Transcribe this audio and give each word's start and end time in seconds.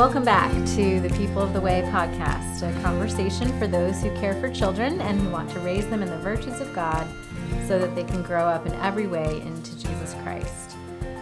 Welcome 0.00 0.24
back 0.24 0.50
to 0.76 0.98
the 1.00 1.10
People 1.10 1.42
of 1.42 1.52
the 1.52 1.60
Way 1.60 1.82
podcast, 1.82 2.62
a 2.62 2.80
conversation 2.80 3.46
for 3.58 3.66
those 3.66 4.00
who 4.00 4.08
care 4.18 4.32
for 4.40 4.50
children 4.50 4.98
and 5.02 5.20
who 5.20 5.28
want 5.28 5.50
to 5.50 5.60
raise 5.60 5.86
them 5.88 6.02
in 6.02 6.08
the 6.08 6.16
virtues 6.16 6.58
of 6.58 6.74
God 6.74 7.06
so 7.68 7.78
that 7.78 7.94
they 7.94 8.04
can 8.04 8.22
grow 8.22 8.46
up 8.46 8.64
in 8.64 8.72
every 8.76 9.06
way 9.06 9.42
into 9.42 9.78
Jesus 9.78 10.14
Christ. 10.22 10.74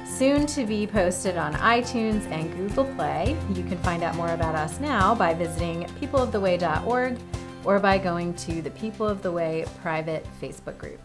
Soon 0.07 0.47
to 0.47 0.65
be 0.65 0.87
posted 0.87 1.37
on 1.37 1.55
iTunes 1.55 2.31
and 2.31 2.55
Google 2.55 2.85
Play. 2.95 3.37
You 3.53 3.65
can 3.65 3.79
find 3.79 4.05
out 4.05 4.15
more 4.15 4.31
about 4.31 4.55
us 4.55 4.79
now 4.79 5.13
by 5.13 5.35
visiting 5.35 5.83
peopleoftheway.org 6.01 7.19
or 7.65 7.81
by 7.81 7.99
going 7.99 8.33
to 8.35 8.63
the 8.63 8.71
People 8.71 9.09
of 9.09 9.23
the 9.23 9.33
Way 9.33 9.65
private 9.83 10.25
Facebook 10.41 10.79
group. 10.79 11.01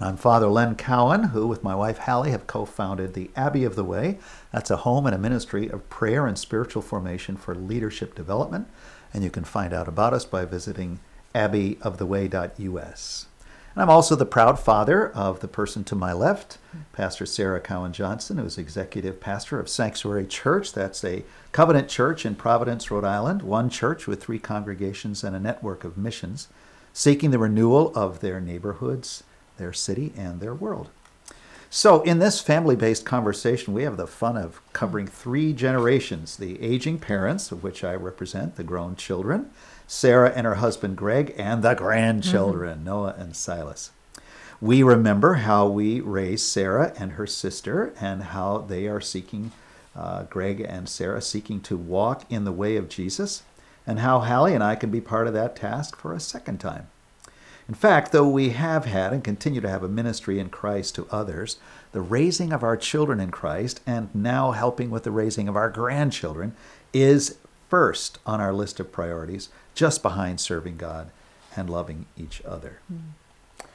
I'm 0.00 0.16
Father 0.16 0.46
Len 0.46 0.76
Cowan, 0.76 1.24
who, 1.30 1.48
with 1.48 1.64
my 1.64 1.74
wife 1.74 1.98
Hallie, 1.98 2.30
have 2.30 2.46
co 2.46 2.64
founded 2.64 3.14
the 3.14 3.32
Abbey 3.34 3.64
of 3.64 3.74
the 3.74 3.82
Way. 3.82 4.20
That's 4.52 4.70
a 4.70 4.76
home 4.76 5.06
and 5.06 5.14
a 5.14 5.18
ministry 5.18 5.68
of 5.68 5.90
prayer 5.90 6.24
and 6.24 6.38
spiritual 6.38 6.82
formation 6.82 7.36
for 7.36 7.52
leadership 7.52 8.14
development. 8.14 8.68
And 9.12 9.24
you 9.24 9.30
can 9.30 9.42
find 9.42 9.72
out 9.72 9.88
about 9.88 10.14
us 10.14 10.24
by 10.24 10.44
visiting 10.44 11.00
abbeyoftheway.us. 11.34 13.26
And 13.74 13.82
I'm 13.82 13.90
also 13.90 14.14
the 14.14 14.24
proud 14.24 14.60
father 14.60 15.10
of 15.10 15.40
the 15.40 15.48
person 15.48 15.82
to 15.84 15.96
my 15.96 16.12
left, 16.12 16.58
Pastor 16.92 17.26
Sarah 17.26 17.60
Cowan 17.60 17.92
Johnson, 17.92 18.38
who 18.38 18.44
is 18.44 18.56
executive 18.56 19.20
pastor 19.20 19.58
of 19.58 19.68
Sanctuary 19.68 20.26
Church. 20.28 20.72
That's 20.72 21.02
a 21.04 21.24
covenant 21.50 21.88
church 21.88 22.24
in 22.24 22.36
Providence, 22.36 22.88
Rhode 22.88 23.04
Island, 23.04 23.42
one 23.42 23.68
church 23.68 24.06
with 24.06 24.22
three 24.22 24.38
congregations 24.38 25.24
and 25.24 25.34
a 25.34 25.40
network 25.40 25.82
of 25.82 25.98
missions, 25.98 26.46
seeking 26.92 27.32
the 27.32 27.38
renewal 27.40 27.92
of 27.96 28.20
their 28.20 28.40
neighborhoods 28.40 29.24
their 29.58 29.72
city, 29.72 30.12
and 30.16 30.40
their 30.40 30.54
world. 30.54 30.88
So, 31.70 32.00
in 32.00 32.18
this 32.18 32.40
family 32.40 32.76
based 32.76 33.04
conversation, 33.04 33.74
we 33.74 33.82
have 33.82 33.98
the 33.98 34.06
fun 34.06 34.38
of 34.38 34.62
covering 34.72 35.06
three 35.06 35.52
generations 35.52 36.36
the 36.36 36.60
aging 36.62 36.98
parents, 36.98 37.52
of 37.52 37.62
which 37.62 37.84
I 37.84 37.94
represent, 37.94 38.56
the 38.56 38.64
grown 38.64 38.96
children, 38.96 39.50
Sarah 39.86 40.32
and 40.34 40.46
her 40.46 40.56
husband 40.56 40.96
Greg, 40.96 41.34
and 41.36 41.62
the 41.62 41.74
grandchildren, 41.74 42.76
mm-hmm. 42.76 42.86
Noah 42.86 43.14
and 43.18 43.36
Silas. 43.36 43.90
We 44.62 44.82
remember 44.82 45.34
how 45.34 45.68
we 45.68 46.00
raised 46.00 46.46
Sarah 46.46 46.94
and 46.98 47.12
her 47.12 47.26
sister, 47.26 47.92
and 48.00 48.22
how 48.22 48.58
they 48.58 48.86
are 48.86 49.00
seeking, 49.00 49.52
uh, 49.94 50.22
Greg 50.24 50.60
and 50.60 50.88
Sarah, 50.88 51.20
seeking 51.20 51.60
to 51.62 51.76
walk 51.76 52.24
in 52.30 52.44
the 52.44 52.52
way 52.52 52.76
of 52.76 52.88
Jesus, 52.88 53.42
and 53.86 54.00
how 54.00 54.20
Hallie 54.20 54.54
and 54.54 54.64
I 54.64 54.74
can 54.74 54.90
be 54.90 55.02
part 55.02 55.26
of 55.26 55.34
that 55.34 55.54
task 55.54 55.96
for 55.96 56.14
a 56.14 56.20
second 56.20 56.60
time. 56.60 56.88
In 57.68 57.74
fact, 57.74 58.12
though 58.12 58.28
we 58.28 58.50
have 58.50 58.86
had 58.86 59.12
and 59.12 59.22
continue 59.22 59.60
to 59.60 59.68
have 59.68 59.82
a 59.82 59.88
ministry 59.88 60.38
in 60.38 60.48
Christ 60.48 60.94
to 60.94 61.06
others, 61.10 61.58
the 61.92 62.00
raising 62.00 62.50
of 62.50 62.62
our 62.62 62.78
children 62.78 63.20
in 63.20 63.30
Christ 63.30 63.80
and 63.86 64.14
now 64.14 64.52
helping 64.52 64.90
with 64.90 65.04
the 65.04 65.10
raising 65.10 65.48
of 65.48 65.56
our 65.56 65.68
grandchildren 65.68 66.56
is 66.94 67.36
first 67.68 68.18
on 68.24 68.40
our 68.40 68.54
list 68.54 68.80
of 68.80 68.90
priorities, 68.90 69.50
just 69.74 70.02
behind 70.02 70.40
serving 70.40 70.78
God 70.78 71.10
and 71.54 71.68
loving 71.68 72.06
each 72.16 72.42
other. 72.46 72.78
Hmm. 72.88 73.66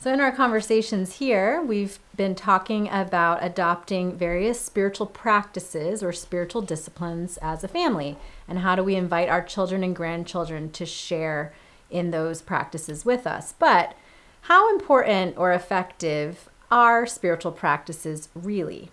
So, 0.00 0.12
in 0.12 0.20
our 0.20 0.30
conversations 0.30 1.16
here, 1.16 1.60
we've 1.60 1.98
been 2.14 2.36
talking 2.36 2.88
about 2.88 3.42
adopting 3.42 4.16
various 4.16 4.60
spiritual 4.60 5.06
practices 5.06 6.04
or 6.04 6.12
spiritual 6.12 6.62
disciplines 6.62 7.36
as 7.38 7.64
a 7.64 7.68
family, 7.68 8.16
and 8.46 8.60
how 8.60 8.76
do 8.76 8.84
we 8.84 8.94
invite 8.94 9.28
our 9.28 9.42
children 9.42 9.82
and 9.82 9.96
grandchildren 9.96 10.70
to 10.72 10.86
share 10.86 11.52
in 11.90 12.10
those 12.10 12.42
practices 12.42 13.04
with 13.04 13.26
us. 13.26 13.54
But 13.58 13.94
how 14.42 14.70
important 14.72 15.36
or 15.36 15.52
effective 15.52 16.48
are 16.70 17.06
spiritual 17.06 17.52
practices 17.52 18.28
really? 18.34 18.90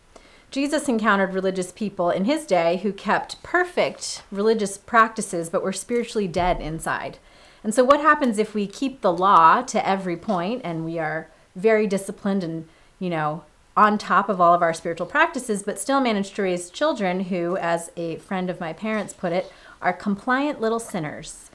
Jesus 0.51 0.87
encountered 0.87 1.33
religious 1.33 1.71
people 1.71 2.09
in 2.09 2.25
his 2.25 2.45
day 2.45 2.77
who 2.77 2.93
kept 2.93 3.41
perfect 3.43 4.23
religious 4.31 4.77
practices 4.77 5.49
but 5.49 5.63
were 5.63 5.73
spiritually 5.73 6.27
dead 6.27 6.61
inside. 6.61 7.17
And 7.63 7.73
so, 7.73 7.83
what 7.83 7.99
happens 7.99 8.37
if 8.37 8.53
we 8.53 8.67
keep 8.67 9.01
the 9.01 9.11
law 9.11 9.61
to 9.63 9.87
every 9.87 10.15
point 10.15 10.61
and 10.63 10.85
we 10.85 10.99
are 10.99 11.29
very 11.55 11.87
disciplined 11.87 12.43
and, 12.43 12.67
you 12.99 13.09
know, 13.09 13.43
on 13.75 13.97
top 13.97 14.29
of 14.29 14.39
all 14.39 14.53
of 14.53 14.61
our 14.61 14.73
spiritual 14.73 15.07
practices, 15.07 15.63
but 15.63 15.79
still 15.79 15.99
manage 15.99 16.31
to 16.33 16.43
raise 16.43 16.69
children 16.69 17.21
who, 17.21 17.57
as 17.57 17.91
a 17.97 18.17
friend 18.17 18.49
of 18.49 18.59
my 18.59 18.71
parents 18.71 19.13
put 19.13 19.33
it, 19.33 19.51
are 19.81 19.91
compliant 19.91 20.61
little 20.61 20.79
sinners? 20.79 21.49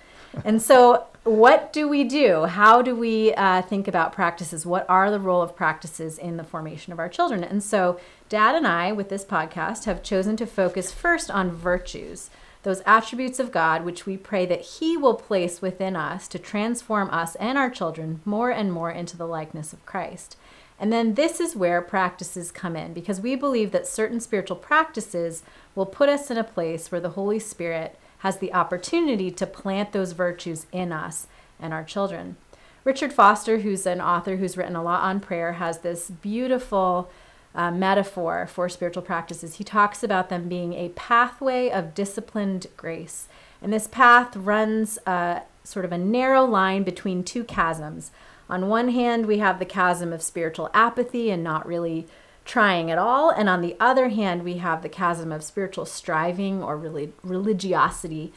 And 0.45 0.61
so 0.61 1.07
what 1.25 1.71
do 1.73 1.87
we 1.87 2.05
do? 2.05 2.45
How 2.45 2.81
do 2.81 2.95
we 2.95 3.35
uh, 3.35 3.61
think 3.63 3.87
about 3.87 4.13
practices? 4.13 4.65
What 4.65 4.87
are 4.89 5.11
the 5.11 5.21
role 5.21 5.43
of 5.43 5.55
practices 5.55 6.17
in 6.17 6.39
the 6.39 6.45
formation 6.45 6.95
of 6.95 6.99
our 6.99 7.11
children? 7.11 7.45
And 7.45 7.63
so, 7.63 8.01
Dad 8.31 8.55
and 8.55 8.67
I, 8.67 8.93
with 8.93 9.11
this 9.11 9.25
podcast, 9.25 9.85
have 9.85 10.03
chosen 10.03 10.37
to 10.39 10.47
focus 10.47 10.93
first 10.93 11.31
on 11.31 11.51
virtues, 11.51 12.31
those 12.63 12.83
attributes 12.87 13.39
of 13.39 13.53
God 13.53 13.85
which 13.85 14.07
we 14.07 14.17
pray 14.17 14.47
that 14.47 14.63
He 14.63 14.97
will 14.97 15.15
place 15.15 15.61
within 15.61 15.95
us 15.95 16.27
to 16.29 16.39
transform 16.39 17.11
us 17.11 17.35
and 17.37 17.59
our 17.59 17.71
children 17.71 18.23
more 18.25 18.51
and 18.51 18.73
more 18.73 18.91
into 18.91 19.19
the 19.19 19.27
likeness 19.27 19.75
of 19.75 19.85
Christ. 19.85 20.37
And 20.79 20.91
then 20.91 21.15
this 21.15 21.41
is 21.41 21.55
where 21.55 21.83
practices 21.83 22.51
come 22.51 22.75
in 22.75 22.95
because 22.95 23.21
we 23.21 23.35
believe 23.35 23.73
that 23.73 23.87
certain 23.87 24.21
spiritual 24.21 24.57
practices 24.57 25.43
will 25.75 25.85
put 25.85 26.09
us 26.09 26.31
in 26.31 26.39
a 26.39 26.45
place 26.45 26.91
where 26.91 27.03
the 27.03 27.11
Holy 27.11 27.39
Spirit 27.39 27.99
has 28.21 28.39
the 28.39 28.53
opportunity 28.53 29.31
to 29.31 29.47
plant 29.47 29.93
those 29.93 30.13
virtues 30.13 30.67
in 30.73 30.93
us 30.93 31.27
and 31.59 31.73
our 31.73 31.85
children. 31.85 32.37
Richard 32.85 33.13
Foster, 33.13 33.59
who's 33.59 33.87
an 33.87 34.01
author 34.01 34.37
who's 34.37 34.57
written 34.57 34.77
a 34.77 34.83
lot 34.83 35.03
on 35.03 35.21
prayer, 35.21 35.55
has 35.55 35.79
this 35.79 36.11
beautiful 36.11 37.11
uh, 37.55 37.71
metaphor 37.71 38.47
for 38.47 38.69
spiritual 38.69 39.03
practices. 39.03 39.57
He 39.57 39.65
talks 39.65 40.03
about 40.03 40.29
them 40.29 40.49
being 40.49 40.73
a 40.75 40.91
pathway 40.91 41.69
of 41.69 41.95
disciplined 41.95 42.69
grace. 42.77 43.29
And 43.61 43.73
this 43.73 43.87
path 43.87 44.37
runs 44.37 44.99
uh, 45.07 45.41
sort 45.65 45.85
of 45.85 45.93
a 45.93 45.99
narrow 45.99 46.45
line 46.45 46.83
between 46.85 47.23
two 47.23 47.45
chasms. 47.45 48.11
On 48.49 48.69
one 48.69 48.89
hand, 48.89 49.27
we 49.27 49.39
have 49.39 49.59
the 49.59 49.65
chasm 49.65 50.13
of 50.13 50.23
spiritual 50.23 50.71
apathy 50.73 51.31
and 51.31 51.45
not 51.45 51.67
really 51.67 52.07
trying 52.51 52.91
at 52.91 52.99
all. 52.99 53.31
And 53.31 53.49
on 53.49 53.61
the 53.61 53.77
other 53.79 54.09
hand, 54.09 54.43
we 54.43 54.55
have 54.55 54.83
the 54.83 54.89
chasm 54.89 55.31
of 55.31 55.45
spiritual 55.45 55.87
striving 55.87 56.65
or 56.65 56.77
really 56.77 57.13
religiosity. 57.23 58.33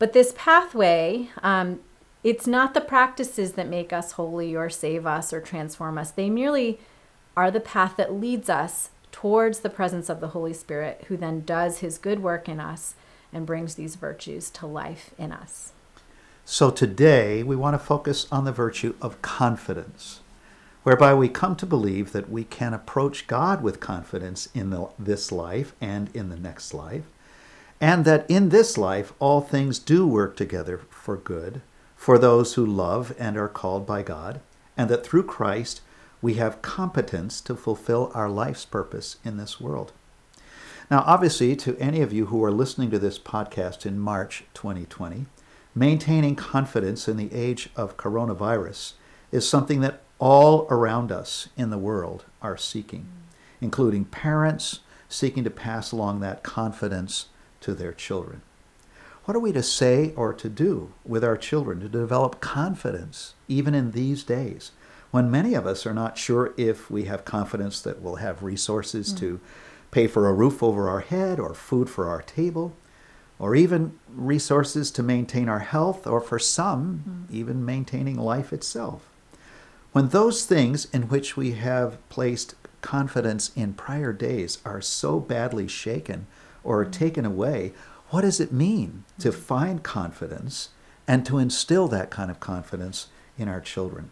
But 0.00 0.12
this 0.12 0.34
pathway, 0.36 1.28
um, 1.44 1.78
it's 2.24 2.48
not 2.48 2.74
the 2.74 2.80
practices 2.80 3.52
that 3.52 3.68
make 3.68 3.92
us 3.92 4.12
holy 4.12 4.56
or 4.56 4.68
save 4.68 5.06
us 5.06 5.32
or 5.32 5.40
transform 5.40 5.96
us. 5.96 6.10
They 6.10 6.28
merely 6.28 6.80
are 7.36 7.52
the 7.52 7.60
path 7.60 7.96
that 7.98 8.12
leads 8.12 8.50
us 8.50 8.90
towards 9.12 9.60
the 9.60 9.70
presence 9.70 10.08
of 10.08 10.18
the 10.18 10.28
Holy 10.28 10.52
Spirit, 10.52 11.04
who 11.06 11.16
then 11.16 11.42
does 11.42 11.78
his 11.78 11.98
good 11.98 12.20
work 12.20 12.48
in 12.48 12.58
us 12.58 12.96
and 13.32 13.46
brings 13.46 13.76
these 13.76 13.94
virtues 13.94 14.50
to 14.50 14.66
life 14.66 15.14
in 15.16 15.30
us. 15.30 15.72
So 16.44 16.72
today, 16.72 17.44
we 17.44 17.54
want 17.54 17.74
to 17.74 17.78
focus 17.78 18.26
on 18.32 18.44
the 18.44 18.50
virtue 18.50 18.96
of 19.00 19.22
confidence 19.22 20.21
whereby 20.82 21.14
we 21.14 21.28
come 21.28 21.56
to 21.56 21.66
believe 21.66 22.12
that 22.12 22.30
we 22.30 22.44
can 22.44 22.74
approach 22.74 23.26
God 23.26 23.62
with 23.62 23.80
confidence 23.80 24.48
in 24.54 24.70
the, 24.70 24.88
this 24.98 25.30
life 25.30 25.74
and 25.80 26.14
in 26.14 26.28
the 26.28 26.36
next 26.36 26.74
life, 26.74 27.04
and 27.80 28.04
that 28.04 28.28
in 28.28 28.48
this 28.48 28.76
life 28.76 29.12
all 29.18 29.40
things 29.40 29.78
do 29.78 30.06
work 30.06 30.36
together 30.36 30.80
for 30.90 31.16
good 31.16 31.60
for 31.96 32.18
those 32.18 32.54
who 32.54 32.66
love 32.66 33.14
and 33.18 33.36
are 33.36 33.48
called 33.48 33.86
by 33.86 34.02
God, 34.02 34.40
and 34.76 34.88
that 34.88 35.06
through 35.06 35.22
Christ 35.22 35.80
we 36.20 36.34
have 36.34 36.62
competence 36.62 37.40
to 37.42 37.54
fulfill 37.54 38.10
our 38.14 38.28
life's 38.28 38.64
purpose 38.64 39.18
in 39.24 39.36
this 39.36 39.60
world. 39.60 39.92
Now, 40.90 41.04
obviously, 41.06 41.56
to 41.56 41.78
any 41.78 42.00
of 42.00 42.12
you 42.12 42.26
who 42.26 42.42
are 42.44 42.50
listening 42.50 42.90
to 42.90 42.98
this 42.98 43.18
podcast 43.18 43.86
in 43.86 43.98
March 43.98 44.44
2020, 44.54 45.26
maintaining 45.74 46.36
confidence 46.36 47.08
in 47.08 47.16
the 47.16 47.32
age 47.32 47.70
of 47.76 47.96
coronavirus 47.96 48.94
is 49.30 49.48
something 49.48 49.80
that 49.80 50.02
all 50.22 50.68
around 50.70 51.10
us 51.10 51.48
in 51.56 51.70
the 51.70 51.78
world 51.78 52.24
are 52.40 52.56
seeking, 52.56 53.04
including 53.60 54.04
parents 54.04 54.78
seeking 55.08 55.42
to 55.42 55.50
pass 55.50 55.90
along 55.90 56.20
that 56.20 56.44
confidence 56.44 57.26
to 57.60 57.74
their 57.74 57.92
children. 57.92 58.40
What 59.24 59.36
are 59.36 59.40
we 59.40 59.50
to 59.50 59.64
say 59.64 60.12
or 60.14 60.32
to 60.32 60.48
do 60.48 60.92
with 61.04 61.24
our 61.24 61.36
children 61.36 61.80
to 61.80 61.88
develop 61.88 62.40
confidence 62.40 63.34
even 63.48 63.74
in 63.74 63.90
these 63.90 64.22
days 64.22 64.70
when 65.10 65.28
many 65.28 65.54
of 65.54 65.66
us 65.66 65.84
are 65.86 65.92
not 65.92 66.16
sure 66.16 66.54
if 66.56 66.88
we 66.88 67.06
have 67.06 67.24
confidence 67.24 67.80
that 67.80 68.00
we'll 68.00 68.16
have 68.16 68.44
resources 68.44 69.12
mm. 69.12 69.18
to 69.18 69.40
pay 69.90 70.06
for 70.06 70.28
a 70.28 70.32
roof 70.32 70.62
over 70.62 70.88
our 70.88 71.00
head 71.00 71.40
or 71.40 71.52
food 71.52 71.90
for 71.90 72.08
our 72.08 72.22
table? 72.22 72.76
Or 73.40 73.56
even 73.56 73.98
resources 74.08 74.92
to 74.92 75.02
maintain 75.02 75.48
our 75.48 75.58
health, 75.58 76.06
or 76.06 76.20
for 76.20 76.38
some, 76.38 77.26
mm. 77.28 77.34
even 77.34 77.64
maintaining 77.64 78.16
life 78.16 78.52
itself. 78.52 79.11
When 79.92 80.08
those 80.08 80.46
things 80.46 80.86
in 80.86 81.02
which 81.02 81.36
we 81.36 81.52
have 81.52 81.96
placed 82.08 82.54
confidence 82.80 83.52
in 83.54 83.74
prior 83.74 84.12
days 84.12 84.58
are 84.64 84.80
so 84.80 85.20
badly 85.20 85.68
shaken 85.68 86.26
or 86.64 86.82
mm-hmm. 86.82 86.90
taken 86.90 87.24
away, 87.26 87.72
what 88.08 88.22
does 88.22 88.40
it 88.40 88.52
mean 88.52 89.04
to 89.18 89.28
mm-hmm. 89.28 89.40
find 89.40 89.82
confidence 89.82 90.70
and 91.06 91.26
to 91.26 91.38
instill 91.38 91.88
that 91.88 92.10
kind 92.10 92.30
of 92.30 92.40
confidence 92.40 93.08
in 93.36 93.48
our 93.48 93.60
children? 93.60 94.10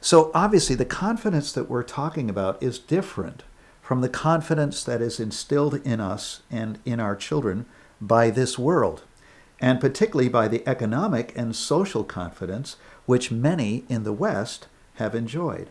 So, 0.00 0.32
obviously, 0.34 0.74
the 0.74 0.84
confidence 0.84 1.52
that 1.52 1.70
we're 1.70 1.84
talking 1.84 2.28
about 2.28 2.60
is 2.60 2.80
different 2.80 3.44
from 3.82 4.00
the 4.00 4.08
confidence 4.08 4.82
that 4.82 5.00
is 5.00 5.20
instilled 5.20 5.74
in 5.86 6.00
us 6.00 6.40
and 6.50 6.80
in 6.84 6.98
our 6.98 7.14
children 7.14 7.66
by 8.00 8.30
this 8.30 8.58
world, 8.58 9.04
and 9.60 9.80
particularly 9.80 10.28
by 10.28 10.48
the 10.48 10.66
economic 10.66 11.32
and 11.36 11.54
social 11.54 12.02
confidence 12.02 12.74
which 13.06 13.30
many 13.30 13.84
in 13.88 14.02
the 14.02 14.12
West 14.12 14.66
have 14.94 15.14
enjoyed. 15.14 15.68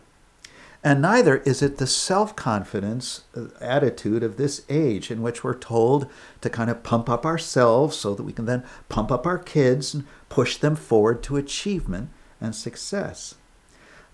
And 0.84 1.00
neither 1.00 1.36
is 1.38 1.62
it 1.62 1.76
the 1.76 1.86
self 1.86 2.34
confidence 2.34 3.22
uh, 3.36 3.46
attitude 3.60 4.22
of 4.22 4.36
this 4.36 4.62
age 4.68 5.10
in 5.10 5.22
which 5.22 5.44
we're 5.44 5.54
told 5.54 6.08
to 6.40 6.50
kind 6.50 6.70
of 6.70 6.82
pump 6.82 7.08
up 7.08 7.24
ourselves 7.24 7.96
so 7.96 8.14
that 8.14 8.24
we 8.24 8.32
can 8.32 8.46
then 8.46 8.64
pump 8.88 9.12
up 9.12 9.26
our 9.26 9.38
kids 9.38 9.94
and 9.94 10.04
push 10.28 10.56
them 10.56 10.74
forward 10.74 11.22
to 11.22 11.36
achievement 11.36 12.10
and 12.40 12.54
success. 12.54 13.36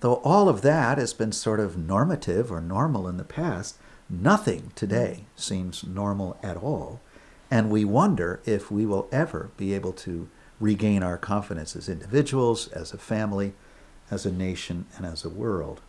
Though 0.00 0.16
all 0.16 0.48
of 0.48 0.60
that 0.62 0.98
has 0.98 1.14
been 1.14 1.32
sort 1.32 1.58
of 1.58 1.78
normative 1.78 2.52
or 2.52 2.60
normal 2.60 3.08
in 3.08 3.16
the 3.16 3.24
past, 3.24 3.78
nothing 4.10 4.70
today 4.74 5.24
seems 5.36 5.84
normal 5.84 6.38
at 6.42 6.56
all. 6.58 7.00
And 7.50 7.70
we 7.70 7.84
wonder 7.84 8.40
if 8.44 8.70
we 8.70 8.84
will 8.84 9.08
ever 9.10 9.50
be 9.56 9.74
able 9.74 9.92
to 9.94 10.28
regain 10.60 11.02
our 11.02 11.16
confidence 11.16 11.74
as 11.74 11.88
individuals, 11.88 12.68
as 12.68 12.92
a 12.92 12.98
family, 12.98 13.54
as 14.10 14.26
a 14.26 14.32
nation, 14.32 14.86
and 14.96 15.06
as 15.06 15.24
a 15.24 15.28
world. 15.28 15.80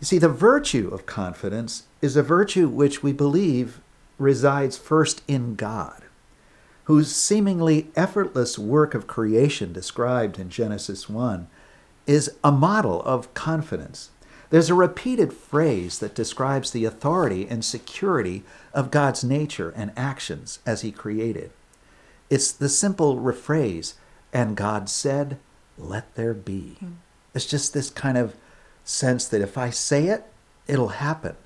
You 0.00 0.04
see, 0.04 0.18
the 0.18 0.28
virtue 0.28 0.88
of 0.92 1.06
confidence 1.06 1.84
is 2.00 2.16
a 2.16 2.22
virtue 2.22 2.68
which 2.68 3.02
we 3.02 3.12
believe 3.12 3.80
resides 4.18 4.76
first 4.76 5.22
in 5.26 5.54
God, 5.54 6.02
whose 6.84 7.14
seemingly 7.14 7.88
effortless 7.96 8.58
work 8.58 8.94
of 8.94 9.06
creation 9.06 9.72
described 9.72 10.38
in 10.38 10.50
Genesis 10.50 11.08
1 11.08 11.48
is 12.06 12.32
a 12.42 12.52
model 12.52 13.02
of 13.02 13.32
confidence. 13.34 14.10
There's 14.50 14.70
a 14.70 14.74
repeated 14.74 15.32
phrase 15.32 15.98
that 15.98 16.14
describes 16.14 16.70
the 16.70 16.84
authority 16.84 17.46
and 17.46 17.64
security 17.64 18.44
of 18.72 18.90
God's 18.90 19.22
nature 19.22 19.74
and 19.76 19.92
actions 19.96 20.60
as 20.64 20.80
He 20.80 20.90
created. 20.90 21.50
It's 22.30 22.50
the 22.50 22.68
simple 22.68 23.18
rephrase, 23.18 23.94
and 24.32 24.56
God 24.56 24.88
said, 24.88 25.38
Let 25.76 26.14
there 26.14 26.34
be. 26.34 26.76
Hmm. 26.80 26.92
It's 27.34 27.46
just 27.46 27.74
this 27.74 27.90
kind 27.90 28.18
of 28.18 28.34
sense 28.84 29.26
that 29.28 29.42
if 29.42 29.58
I 29.58 29.70
say 29.70 30.06
it, 30.06 30.24
it'll 30.66 30.88
happen. 30.88 31.36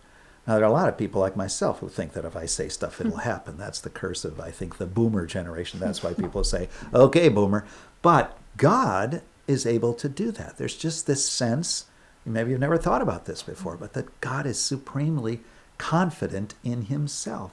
Now, 0.46 0.54
there 0.54 0.64
are 0.64 0.68
a 0.68 0.72
lot 0.72 0.88
of 0.88 0.98
people 0.98 1.20
like 1.20 1.36
myself 1.36 1.78
who 1.78 1.88
think 1.88 2.14
that 2.14 2.24
if 2.24 2.36
I 2.36 2.46
say 2.46 2.68
stuff, 2.68 3.00
it'll 3.00 3.12
hmm. 3.12 3.20
happen. 3.20 3.56
That's 3.56 3.80
the 3.80 3.90
curse 3.90 4.24
of, 4.24 4.40
I 4.40 4.50
think, 4.50 4.78
the 4.78 4.86
boomer 4.86 5.26
generation. 5.26 5.78
That's 5.78 6.02
why 6.02 6.14
people 6.14 6.44
say, 6.44 6.68
okay, 6.92 7.28
boomer. 7.28 7.64
But 8.00 8.36
God 8.56 9.22
is 9.46 9.66
able 9.66 9.94
to 9.94 10.08
do 10.08 10.30
that. 10.32 10.58
There's 10.58 10.76
just 10.76 11.06
this 11.06 11.28
sense, 11.28 11.86
maybe 12.24 12.50
you've 12.50 12.60
never 12.60 12.78
thought 12.78 13.02
about 13.02 13.26
this 13.26 13.42
before, 13.42 13.76
but 13.76 13.92
that 13.92 14.20
God 14.20 14.46
is 14.46 14.58
supremely 14.58 15.40
confident 15.78 16.54
in 16.64 16.82
himself. 16.82 17.52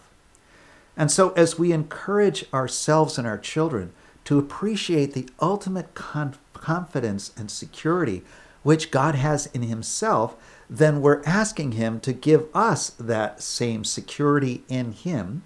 And 0.98 1.10
so, 1.10 1.30
as 1.32 1.58
we 1.58 1.72
encourage 1.72 2.46
ourselves 2.54 3.18
and 3.18 3.26
our 3.26 3.38
children 3.38 3.94
to 4.30 4.38
appreciate 4.38 5.16
the 5.16 5.28
ultimate 5.42 5.96
conf- 5.96 6.38
confidence 6.54 7.32
and 7.36 7.50
security 7.50 8.22
which 8.62 8.92
God 8.92 9.16
has 9.16 9.48
in 9.48 9.64
himself, 9.64 10.36
then 10.70 11.02
we're 11.02 11.24
asking 11.26 11.72
him 11.72 12.00
to 12.02 12.14
give 12.14 12.46
us 12.54 12.92
that 13.00 13.42
same 13.42 13.84
security 13.84 14.64
in 14.70 14.92
him 14.92 15.42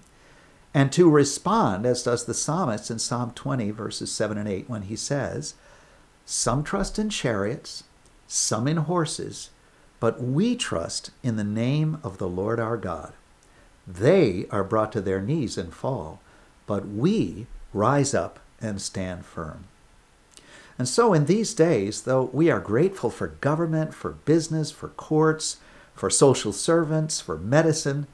and 0.74 0.92
to 0.92 1.08
respond, 1.08 1.86
as 1.86 2.02
does 2.02 2.26
the 2.26 2.34
psalmist 2.34 2.90
in 2.90 2.98
Psalm 2.98 3.30
20, 3.30 3.70
verses 3.70 4.12
7 4.12 4.36
and 4.36 4.46
8, 4.46 4.68
when 4.68 4.82
he 4.82 4.96
says, 4.96 5.54
Some 6.26 6.62
trust 6.62 6.98
in 6.98 7.08
chariots, 7.08 7.84
some 8.26 8.68
in 8.68 8.76
horses, 8.76 9.48
but 9.98 10.22
we 10.22 10.56
trust 10.56 11.10
in 11.22 11.36
the 11.36 11.42
name 11.42 11.96
of 12.02 12.18
the 12.18 12.28
Lord 12.28 12.60
our 12.60 12.76
God. 12.76 13.14
They 13.86 14.44
are 14.50 14.62
brought 14.62 14.92
to 14.92 15.00
their 15.00 15.22
knees 15.22 15.56
and 15.56 15.72
fall, 15.72 16.20
but 16.66 16.86
we 16.86 17.46
rise 17.72 18.12
up 18.12 18.40
and 18.64 18.80
stand 18.80 19.24
firm. 19.24 19.64
And 20.78 20.88
so, 20.88 21.12
in 21.12 21.26
these 21.26 21.54
days, 21.54 22.02
though 22.02 22.24
we 22.32 22.50
are 22.50 22.60
grateful 22.60 23.10
for 23.10 23.28
government, 23.28 23.94
for 23.94 24.10
business, 24.10 24.72
for 24.72 24.88
courts, 24.88 25.58
for 25.94 26.10
social 26.10 26.52
servants, 26.52 27.20
for 27.20 27.38
medicine, 27.38 28.08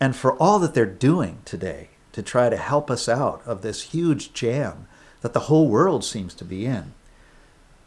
and 0.00 0.16
for 0.16 0.32
all 0.42 0.58
that 0.58 0.74
they're 0.74 0.86
doing 0.86 1.38
today 1.44 1.90
to 2.12 2.22
try 2.22 2.48
to 2.48 2.56
help 2.56 2.90
us 2.90 3.08
out 3.08 3.42
of 3.46 3.62
this 3.62 3.82
huge 3.82 4.32
jam 4.32 4.88
that 5.20 5.32
the 5.32 5.40
whole 5.40 5.68
world 5.68 6.04
seems 6.04 6.34
to 6.34 6.44
be 6.44 6.66
in, 6.66 6.94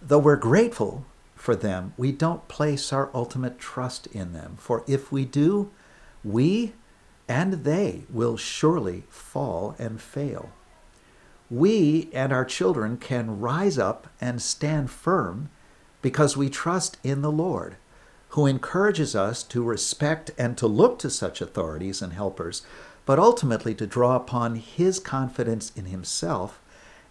though 0.01 0.17
we're 0.17 0.38
grateful 0.38 1.05
for 1.35 1.55
them, 1.55 1.93
we 1.97 2.11
don't 2.11 2.47
place 2.47 2.91
our 2.91 3.09
ultimate 3.13 3.59
trust 3.59 4.07
in 4.07 4.33
them. 4.33 4.55
For 4.57 4.83
if 4.88 5.11
we 5.11 5.25
do, 5.25 5.69
we 6.23 6.73
and 7.27 7.65
they 7.65 8.03
will 8.09 8.38
surely 8.38 9.03
fall 9.09 9.75
and 9.77 10.01
fail 10.01 10.51
we 11.49 12.09
and 12.13 12.33
our 12.33 12.45
children 12.45 12.97
can 12.97 13.39
rise 13.39 13.77
up 13.77 14.07
and 14.19 14.41
stand 14.41 14.91
firm 14.91 15.49
because 16.01 16.38
we 16.38 16.49
trust 16.49 16.97
in 17.03 17.21
the 17.21 17.31
Lord, 17.31 17.77
who 18.29 18.45
encourages 18.45 19.15
us 19.15 19.44
to 19.44 19.63
respect 19.63 20.31
and 20.38 20.57
to 20.57 20.67
look 20.67 20.99
to 20.99 21.09
such 21.09 21.41
authorities 21.41 22.01
and 22.01 22.13
helpers, 22.13 22.63
but 23.05 23.19
ultimately 23.19 23.73
to 23.75 23.88
draw 23.88 24.15
upon 24.15 24.55
His 24.55 24.99
confidence 24.99 25.71
in 25.75 25.85
Himself 25.85 26.61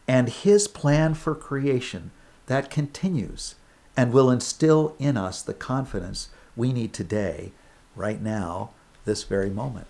and 0.06 0.28
His 0.28 0.68
plan 0.68 1.14
for 1.14 1.34
creation 1.34 2.10
that 2.46 2.70
continues 2.70 3.54
and 3.96 4.12
will 4.12 4.30
instill 4.30 4.94
in 4.98 5.16
us 5.16 5.42
the 5.42 5.54
confidence 5.54 6.28
we 6.54 6.72
need 6.72 6.92
today, 6.92 7.52
right 7.94 8.20
now, 8.20 8.70
this 9.04 9.24
very 9.24 9.50
moment. 9.50 9.86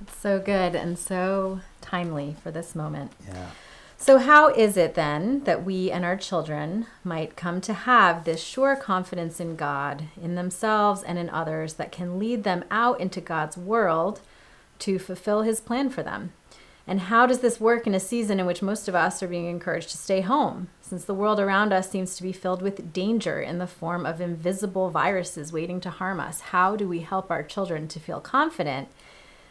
It's 0.00 0.16
so 0.16 0.38
good 0.38 0.74
and 0.74 0.98
so 0.98 1.60
timely 1.80 2.36
for 2.42 2.50
this 2.50 2.74
moment. 2.74 3.12
Yeah. 3.28 3.50
So, 3.96 4.16
how 4.16 4.48
is 4.48 4.78
it 4.78 4.94
then 4.94 5.44
that 5.44 5.62
we 5.62 5.90
and 5.90 6.06
our 6.06 6.16
children 6.16 6.86
might 7.04 7.36
come 7.36 7.60
to 7.60 7.74
have 7.74 8.24
this 8.24 8.42
sure 8.42 8.74
confidence 8.74 9.40
in 9.40 9.56
God, 9.56 10.04
in 10.20 10.36
themselves, 10.36 11.02
and 11.02 11.18
in 11.18 11.28
others 11.28 11.74
that 11.74 11.92
can 11.92 12.18
lead 12.18 12.42
them 12.42 12.64
out 12.70 12.98
into 12.98 13.20
God's 13.20 13.58
world 13.58 14.20
to 14.78 14.98
fulfill 14.98 15.42
His 15.42 15.60
plan 15.60 15.90
for 15.90 16.02
them? 16.02 16.32
And 16.86 17.02
how 17.02 17.26
does 17.26 17.40
this 17.40 17.60
work 17.60 17.86
in 17.86 17.94
a 17.94 18.00
season 18.00 18.40
in 18.40 18.46
which 18.46 18.62
most 18.62 18.88
of 18.88 18.94
us 18.94 19.22
are 19.22 19.28
being 19.28 19.44
encouraged 19.44 19.90
to 19.90 19.98
stay 19.98 20.22
home, 20.22 20.70
since 20.80 21.04
the 21.04 21.14
world 21.14 21.38
around 21.38 21.72
us 21.72 21.90
seems 21.90 22.16
to 22.16 22.22
be 22.22 22.32
filled 22.32 22.62
with 22.62 22.94
danger 22.94 23.38
in 23.40 23.58
the 23.58 23.66
form 23.66 24.06
of 24.06 24.20
invisible 24.20 24.88
viruses 24.88 25.52
waiting 25.52 25.78
to 25.82 25.90
harm 25.90 26.18
us? 26.18 26.40
How 26.40 26.74
do 26.74 26.88
we 26.88 27.00
help 27.00 27.30
our 27.30 27.42
children 27.42 27.86
to 27.88 28.00
feel 28.00 28.18
confident 28.18 28.88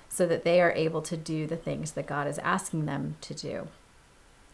so 0.10 0.26
that 0.26 0.44
they 0.44 0.60
are 0.60 0.72
able 0.74 1.02
to 1.04 1.16
do 1.16 1.48
the 1.48 1.56
things 1.56 1.92
that 1.92 2.08
God 2.08 2.28
is 2.28 2.40
asking 2.40 2.86
them 2.86 3.16
to 3.22 3.34
do. 3.34 3.68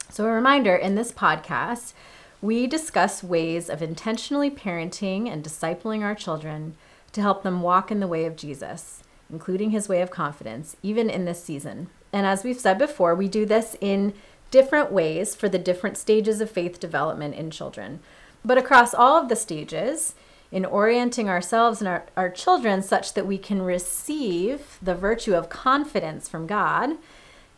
So, 0.09 0.25
a 0.25 0.29
reminder 0.29 0.75
in 0.75 0.95
this 0.95 1.12
podcast, 1.12 1.93
we 2.41 2.67
discuss 2.67 3.24
ways 3.24 3.69
of 3.69 3.81
intentionally 3.81 4.51
parenting 4.51 5.27
and 5.27 5.43
discipling 5.43 6.03
our 6.03 6.13
children 6.13 6.75
to 7.13 7.21
help 7.21 7.41
them 7.41 7.62
walk 7.62 7.89
in 7.89 8.01
the 8.01 8.07
way 8.07 8.25
of 8.25 8.35
Jesus, 8.35 9.01
including 9.31 9.71
his 9.71 9.89
way 9.89 10.01
of 10.01 10.12
confidence, 10.12 10.75
even 10.83 11.09
in 11.09 11.25
this 11.25 11.43
season. 11.43 11.88
And 12.13 12.25
as 12.25 12.43
we've 12.43 12.59
said 12.59 12.77
before, 12.77 13.15
we 13.15 13.27
do 13.27 13.45
this 13.45 13.75
in 13.81 14.13
different 14.51 14.91
ways 14.91 15.35
for 15.35 15.50
the 15.50 15.57
different 15.57 15.97
stages 15.97 16.39
of 16.39 16.51
faith 16.51 16.79
development 16.79 17.35
in 17.35 17.50
children. 17.50 18.00
But 18.43 18.57
across 18.57 18.93
all 18.93 19.17
of 19.19 19.27
the 19.27 19.35
stages, 19.35 20.13
in 20.51 20.65
orienting 20.65 21.29
ourselves 21.29 21.79
and 21.81 21.87
our, 21.87 22.05
our 22.15 22.29
children 22.29 22.81
such 22.81 23.13
that 23.13 23.25
we 23.25 23.37
can 23.37 23.61
receive 23.61 24.77
the 24.81 24.95
virtue 24.95 25.33
of 25.33 25.49
confidence 25.49 26.29
from 26.29 26.47
God 26.47 26.97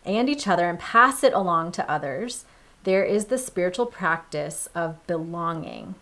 and 0.05 0.29
each 0.29 0.47
other 0.47 0.69
and 0.69 0.79
pass 0.79 1.23
it 1.23 1.33
along 1.33 1.73
to 1.73 1.91
others, 1.91 2.45
there 2.83 3.03
is 3.03 3.25
the 3.25 3.37
spiritual 3.37 3.85
practice 3.85 4.69
of 4.73 5.05
belonging. 5.07 5.95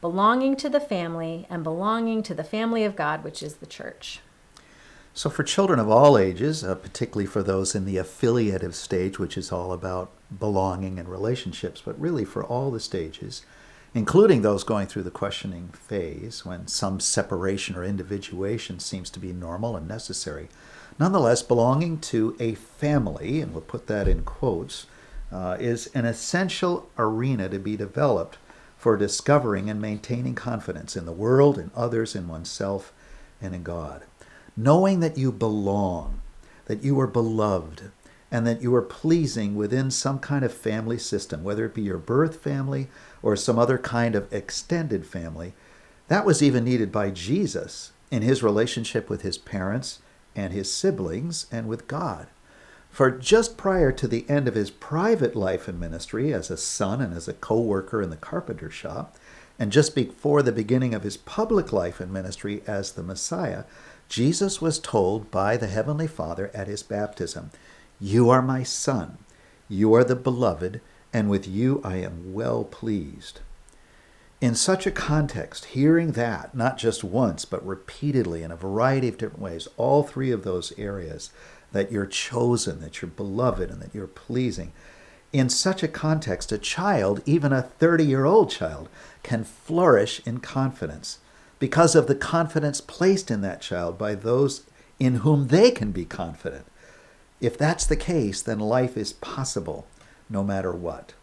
Belonging 0.00 0.56
to 0.56 0.70
the 0.70 0.80
family 0.80 1.46
and 1.50 1.62
belonging 1.62 2.22
to 2.22 2.34
the 2.34 2.44
family 2.44 2.84
of 2.84 2.96
God, 2.96 3.22
which 3.22 3.42
is 3.42 3.56
the 3.56 3.66
church. 3.66 4.20
So, 5.12 5.28
for 5.28 5.42
children 5.42 5.78
of 5.78 5.90
all 5.90 6.16
ages, 6.16 6.64
uh, 6.64 6.76
particularly 6.76 7.26
for 7.26 7.42
those 7.42 7.74
in 7.74 7.84
the 7.84 7.98
affiliative 7.98 8.74
stage, 8.74 9.18
which 9.18 9.36
is 9.36 9.52
all 9.52 9.72
about 9.72 10.10
belonging 10.38 10.98
and 10.98 11.08
relationships, 11.08 11.82
but 11.84 12.00
really 12.00 12.24
for 12.24 12.44
all 12.44 12.70
the 12.70 12.80
stages, 12.80 13.44
including 13.94 14.42
those 14.42 14.62
going 14.62 14.86
through 14.86 15.02
the 15.02 15.10
questioning 15.10 15.68
phase 15.68 16.44
when 16.44 16.66
some 16.66 17.00
separation 17.00 17.74
or 17.76 17.84
individuation 17.84 18.78
seems 18.78 19.10
to 19.10 19.18
be 19.18 19.32
normal 19.32 19.76
and 19.76 19.88
necessary. 19.88 20.48
Nonetheless, 20.98 21.42
belonging 21.42 21.98
to 21.98 22.36
a 22.38 22.54
family, 22.54 23.40
and 23.40 23.52
we'll 23.52 23.62
put 23.62 23.86
that 23.88 24.06
in 24.06 24.22
quotes, 24.22 24.86
uh, 25.32 25.56
is 25.58 25.88
an 25.88 26.04
essential 26.04 26.88
arena 26.98 27.48
to 27.48 27.58
be 27.58 27.76
developed 27.76 28.38
for 28.76 28.96
discovering 28.96 29.68
and 29.68 29.80
maintaining 29.80 30.34
confidence 30.34 30.96
in 30.96 31.06
the 31.06 31.12
world, 31.12 31.58
in 31.58 31.70
others, 31.74 32.14
in 32.14 32.28
oneself, 32.28 32.92
and 33.40 33.54
in 33.54 33.62
God. 33.62 34.02
Knowing 34.56 35.00
that 35.00 35.18
you 35.18 35.30
belong, 35.32 36.20
that 36.66 36.82
you 36.82 36.98
are 37.00 37.06
beloved, 37.06 37.90
and 38.30 38.46
that 38.46 38.62
you 38.62 38.74
are 38.74 38.82
pleasing 38.82 39.54
within 39.54 39.90
some 39.90 40.18
kind 40.18 40.44
of 40.44 40.52
family 40.52 40.98
system, 40.98 41.42
whether 41.42 41.64
it 41.64 41.74
be 41.74 41.82
your 41.82 41.98
birth 41.98 42.36
family 42.36 42.88
or 43.22 43.34
some 43.36 43.58
other 43.58 43.78
kind 43.78 44.14
of 44.14 44.32
extended 44.32 45.04
family. 45.04 45.52
That 46.08 46.24
was 46.24 46.42
even 46.42 46.64
needed 46.64 46.92
by 46.92 47.10
Jesus 47.10 47.92
in 48.10 48.22
his 48.22 48.42
relationship 48.42 49.08
with 49.08 49.22
his 49.22 49.38
parents 49.38 50.00
and 50.36 50.52
his 50.52 50.72
siblings 50.72 51.46
and 51.50 51.68
with 51.68 51.88
God. 51.88 52.28
For 52.90 53.10
just 53.10 53.56
prior 53.56 53.92
to 53.92 54.08
the 54.08 54.28
end 54.28 54.48
of 54.48 54.54
his 54.54 54.70
private 54.70 55.36
life 55.36 55.68
in 55.68 55.78
ministry 55.78 56.32
as 56.34 56.50
a 56.50 56.56
son 56.56 57.00
and 57.00 57.14
as 57.14 57.28
a 57.28 57.32
co 57.32 57.60
worker 57.60 58.02
in 58.02 58.10
the 58.10 58.16
carpenter 58.16 58.70
shop, 58.70 59.16
and 59.58 59.70
just 59.70 59.94
before 59.94 60.42
the 60.42 60.52
beginning 60.52 60.94
of 60.94 61.02
his 61.02 61.16
public 61.16 61.72
life 61.72 62.00
in 62.00 62.12
ministry 62.12 62.62
as 62.66 62.92
the 62.92 63.02
Messiah, 63.02 63.64
Jesus 64.08 64.60
was 64.60 64.80
told 64.80 65.30
by 65.30 65.56
the 65.56 65.68
Heavenly 65.68 66.08
Father 66.08 66.50
at 66.52 66.66
his 66.66 66.82
baptism, 66.82 67.50
You 68.02 68.30
are 68.30 68.40
my 68.40 68.62
Son, 68.62 69.18
you 69.68 69.92
are 69.92 70.04
the 70.04 70.16
beloved, 70.16 70.80
and 71.12 71.28
with 71.28 71.46
you 71.46 71.82
I 71.84 71.96
am 71.96 72.32
well 72.32 72.64
pleased. 72.64 73.40
In 74.40 74.54
such 74.54 74.86
a 74.86 74.90
context, 74.90 75.66
hearing 75.66 76.12
that, 76.12 76.54
not 76.54 76.78
just 76.78 77.04
once, 77.04 77.44
but 77.44 77.66
repeatedly 77.66 78.42
in 78.42 78.50
a 78.50 78.56
variety 78.56 79.08
of 79.08 79.18
different 79.18 79.42
ways, 79.42 79.68
all 79.76 80.02
three 80.02 80.30
of 80.30 80.44
those 80.44 80.72
areas, 80.78 81.28
that 81.72 81.92
you're 81.92 82.06
chosen, 82.06 82.80
that 82.80 83.02
you're 83.02 83.10
beloved, 83.10 83.70
and 83.70 83.82
that 83.82 83.94
you're 83.94 84.06
pleasing. 84.06 84.72
In 85.34 85.50
such 85.50 85.82
a 85.82 85.88
context, 85.88 86.52
a 86.52 86.58
child, 86.58 87.22
even 87.26 87.52
a 87.52 87.60
30 87.60 88.06
year 88.06 88.24
old 88.24 88.50
child, 88.50 88.88
can 89.22 89.44
flourish 89.44 90.22
in 90.26 90.40
confidence 90.40 91.18
because 91.58 91.94
of 91.94 92.06
the 92.06 92.14
confidence 92.14 92.80
placed 92.80 93.30
in 93.30 93.42
that 93.42 93.60
child 93.60 93.98
by 93.98 94.14
those 94.14 94.62
in 94.98 95.16
whom 95.16 95.48
they 95.48 95.70
can 95.70 95.92
be 95.92 96.06
confident. 96.06 96.64
If 97.40 97.56
that's 97.56 97.86
the 97.86 97.96
case, 97.96 98.42
then 98.42 98.58
life 98.58 98.96
is 98.96 99.12
possible 99.14 99.86
no 100.28 100.42
matter 100.44 100.72
what. 100.72 101.14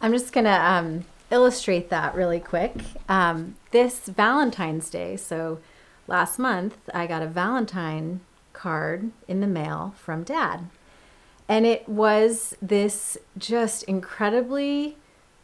I'm 0.00 0.12
just 0.12 0.32
going 0.32 0.44
to 0.44 0.50
um, 0.50 1.04
illustrate 1.30 1.88
that 1.90 2.14
really 2.14 2.40
quick. 2.40 2.74
Um, 3.08 3.56
this 3.70 4.00
Valentine's 4.00 4.90
Day, 4.90 5.16
so 5.16 5.60
last 6.06 6.38
month, 6.38 6.76
I 6.92 7.06
got 7.06 7.22
a 7.22 7.26
Valentine 7.26 8.20
card 8.52 9.10
in 9.28 9.40
the 9.40 9.46
mail 9.46 9.94
from 9.96 10.24
dad. 10.24 10.68
And 11.48 11.66
it 11.66 11.88
was 11.88 12.56
this 12.62 13.18
just 13.36 13.82
incredibly 13.84 14.96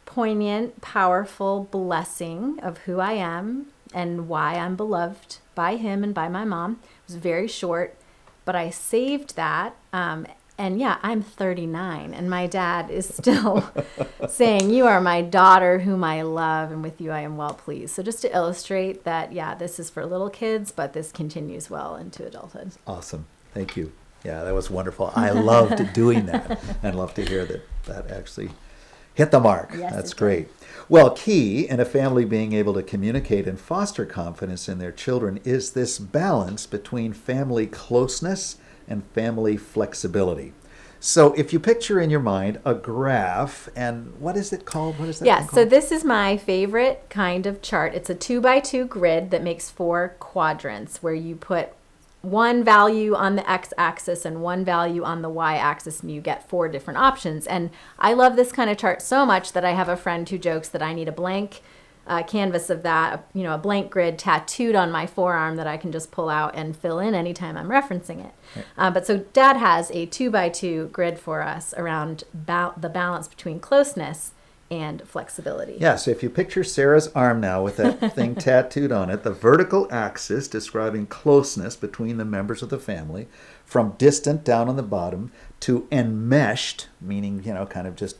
poignant, 0.05 0.81
powerful 0.81 1.67
blessing 1.71 2.59
of 2.61 2.79
who 2.79 2.99
I 2.99 3.13
am 3.13 3.67
and 3.93 4.27
why 4.27 4.55
I'm 4.55 4.75
beloved 4.75 5.37
by 5.53 5.75
him 5.75 6.03
and 6.03 6.13
by 6.13 6.27
my 6.27 6.43
mom. 6.43 6.79
It 6.83 7.13
was 7.13 7.15
very 7.17 7.47
short, 7.47 7.95
but 8.51 8.57
I 8.57 8.69
saved 8.69 9.37
that. 9.37 9.77
Um, 9.93 10.27
and 10.57 10.77
yeah, 10.77 10.97
I'm 11.03 11.21
39, 11.21 12.13
and 12.13 12.29
my 12.29 12.47
dad 12.47 12.91
is 12.91 13.07
still 13.15 13.71
saying, 14.27 14.71
You 14.71 14.87
are 14.87 14.99
my 14.99 15.21
daughter, 15.21 15.79
whom 15.79 16.03
I 16.03 16.23
love, 16.23 16.69
and 16.69 16.83
with 16.83 16.99
you 16.99 17.11
I 17.11 17.21
am 17.21 17.37
well 17.37 17.53
pleased. 17.53 17.95
So, 17.95 18.03
just 18.03 18.21
to 18.23 18.35
illustrate 18.35 19.05
that, 19.05 19.31
yeah, 19.31 19.55
this 19.55 19.79
is 19.79 19.89
for 19.89 20.05
little 20.05 20.29
kids, 20.29 20.69
but 20.69 20.91
this 20.91 21.13
continues 21.13 21.69
well 21.69 21.95
into 21.95 22.25
adulthood. 22.25 22.73
Awesome. 22.85 23.25
Thank 23.53 23.77
you. 23.77 23.93
Yeah, 24.25 24.43
that 24.43 24.53
was 24.53 24.69
wonderful. 24.69 25.13
I 25.15 25.29
loved 25.29 25.93
doing 25.93 26.25
that 26.25 26.61
and 26.83 26.97
love 26.97 27.13
to 27.13 27.23
hear 27.23 27.45
that 27.45 27.61
that 27.85 28.11
actually 28.11 28.49
hit 29.13 29.31
the 29.31 29.39
mark. 29.39 29.73
Yes, 29.77 29.93
That's 29.93 30.13
great. 30.13 30.47
Well, 30.89 31.11
key 31.11 31.69
in 31.69 31.79
a 31.79 31.85
family 31.85 32.25
being 32.25 32.51
able 32.53 32.73
to 32.73 32.83
communicate 32.83 33.47
and 33.47 33.59
foster 33.59 34.05
confidence 34.05 34.67
in 34.67 34.79
their 34.79 34.91
children 34.91 35.39
is 35.45 35.71
this 35.71 35.97
balance 35.97 36.65
between 36.65 37.13
family 37.13 37.65
closeness 37.65 38.57
and 38.87 39.05
family 39.13 39.55
flexibility. 39.55 40.53
So, 40.99 41.33
if 41.33 41.51
you 41.51 41.59
picture 41.59 41.99
in 41.99 42.11
your 42.11 42.19
mind 42.19 42.59
a 42.63 42.75
graph, 42.75 43.69
and 43.75 44.13
what 44.19 44.37
is 44.37 44.53
it 44.53 44.65
called? 44.65 44.99
What 44.99 45.09
is 45.09 45.19
that? 45.19 45.25
Yeah, 45.25 45.47
so 45.47 45.65
this 45.65 45.91
is 45.91 46.03
my 46.03 46.37
favorite 46.37 47.05
kind 47.09 47.47
of 47.47 47.61
chart. 47.63 47.95
It's 47.95 48.09
a 48.11 48.15
two 48.15 48.39
by 48.39 48.59
two 48.59 48.85
grid 48.85 49.31
that 49.31 49.41
makes 49.41 49.69
four 49.69 50.15
quadrants 50.19 51.01
where 51.01 51.15
you 51.15 51.35
put 51.35 51.69
one 52.21 52.63
value 52.63 53.15
on 53.15 53.35
the 53.35 53.49
x 53.49 53.73
axis 53.77 54.25
and 54.25 54.41
one 54.41 54.63
value 54.63 55.03
on 55.03 55.21
the 55.21 55.29
y 55.29 55.55
axis, 55.55 56.01
and 56.01 56.11
you 56.11 56.21
get 56.21 56.47
four 56.47 56.69
different 56.69 56.99
options. 56.99 57.47
And 57.47 57.71
I 57.97 58.13
love 58.13 58.35
this 58.35 58.51
kind 58.51 58.69
of 58.69 58.77
chart 58.77 59.01
so 59.01 59.25
much 59.25 59.53
that 59.53 59.65
I 59.65 59.71
have 59.71 59.89
a 59.89 59.97
friend 59.97 60.27
who 60.29 60.37
jokes 60.37 60.69
that 60.69 60.83
I 60.83 60.93
need 60.93 61.07
a 61.07 61.11
blank 61.11 61.61
uh, 62.07 62.23
canvas 62.23 62.69
of 62.69 62.83
that, 62.83 63.27
you 63.33 63.43
know, 63.43 63.53
a 63.53 63.59
blank 63.59 63.91
grid 63.91 64.17
tattooed 64.17 64.75
on 64.75 64.91
my 64.91 65.05
forearm 65.05 65.55
that 65.55 65.67
I 65.67 65.77
can 65.77 65.91
just 65.91 66.11
pull 66.11 66.29
out 66.29 66.55
and 66.55 66.75
fill 66.75 66.99
in 66.99 67.13
anytime 67.13 67.55
I'm 67.55 67.69
referencing 67.69 68.25
it. 68.25 68.33
Uh, 68.77 68.89
but 68.91 69.05
so 69.05 69.19
dad 69.33 69.57
has 69.57 69.91
a 69.91 70.07
two 70.07 70.31
by 70.31 70.49
two 70.49 70.87
grid 70.87 71.19
for 71.19 71.41
us 71.41 71.73
around 71.77 72.23
ba- 72.33 72.73
the 72.75 72.89
balance 72.89 73.27
between 73.27 73.59
closeness 73.59 74.33
and 74.71 75.07
flexibility. 75.07 75.77
Yeah, 75.79 75.97
so 75.97 76.09
if 76.11 76.23
you 76.23 76.29
picture 76.29 76.63
Sarah's 76.63 77.09
arm 77.09 77.41
now 77.41 77.61
with 77.61 77.75
that 77.77 78.13
thing 78.15 78.35
tattooed 78.35 78.91
on 78.91 79.09
it, 79.09 79.23
the 79.23 79.31
vertical 79.33 79.85
axis 79.91 80.47
describing 80.47 81.05
closeness 81.07 81.75
between 81.75 82.17
the 82.17 82.25
members 82.25 82.63
of 82.63 82.69
the 82.69 82.79
family, 82.79 83.27
from 83.65 83.91
distant 83.97 84.43
down 84.45 84.69
on 84.69 84.77
the 84.77 84.83
bottom 84.83 85.31
to 85.59 85.87
enmeshed, 85.91 86.87
meaning, 87.01 87.43
you 87.43 87.53
know, 87.53 87.65
kind 87.65 87.85
of 87.85 87.95
just 87.95 88.15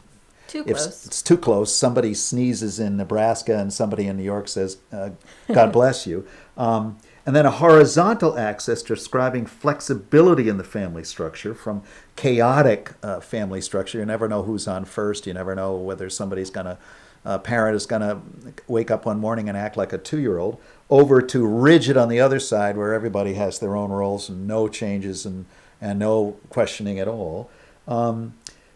Too 0.50 0.60
if 0.68 0.76
close. 0.76 1.06
it's 1.06 1.22
too 1.22 1.38
close, 1.38 1.74
somebody 1.74 2.14
sneezes 2.14 2.80
in 2.80 2.98
Nebraska 2.98 3.58
and 3.58 3.72
somebody 3.72 4.08
in 4.08 4.18
New 4.18 4.24
York 4.24 4.50
says, 4.50 4.78
uh, 4.92 5.12
God 5.52 5.72
bless 5.72 6.06
you. 6.06 6.28
Um, 6.58 6.98
and 7.26 7.36
then 7.36 7.46
a 7.46 7.52
horizontal 7.52 8.38
axis 8.38 8.82
describing 8.82 9.46
flexibility 9.46 10.50
in 10.50 10.58
the 10.58 10.64
family 10.64 11.04
structure 11.04 11.54
from 11.54 11.84
chaotic 12.16 12.94
uh, 13.04 13.20
family 13.20 13.62
structure. 13.62 14.00
You 14.00 14.06
never 14.06 14.28
know 14.28 14.44
who's 14.44 14.68
on 14.68 14.86
first. 14.86 15.28
You 15.28 15.34
never 15.34 15.56
know 15.56 15.76
whether 15.76 16.10
somebody's 16.10 16.50
going 16.50 16.66
to, 16.66 16.78
a 17.24 17.38
parent 17.38 17.76
is 17.76 17.86
going 17.86 18.02
to 18.02 18.22
wake 18.68 18.90
up 18.90 19.06
one 19.06 19.20
morning 19.20 19.48
and 19.48 19.58
act 19.58 19.78
like 19.78 19.94
a 19.94 20.00
two 20.00 20.20
year 20.20 20.40
old, 20.40 20.60
over 20.90 21.22
to 21.22 21.46
rigid 21.46 21.96
on 21.96 22.10
the 22.10 22.20
other 22.20 22.40
side 22.40 22.76
where 22.76 22.94
everybody 22.94 23.36
has 23.36 23.60
their 23.60 23.76
own 23.76 23.92
roles 23.92 24.28
and 24.28 24.48
no 24.48 24.68
changes 24.68 25.26
and, 25.26 25.46
and 25.80 26.00
no 26.00 26.38
questioning 26.50 27.00
at 27.00 27.08
all. 27.08 27.52
Um, 27.88 28.34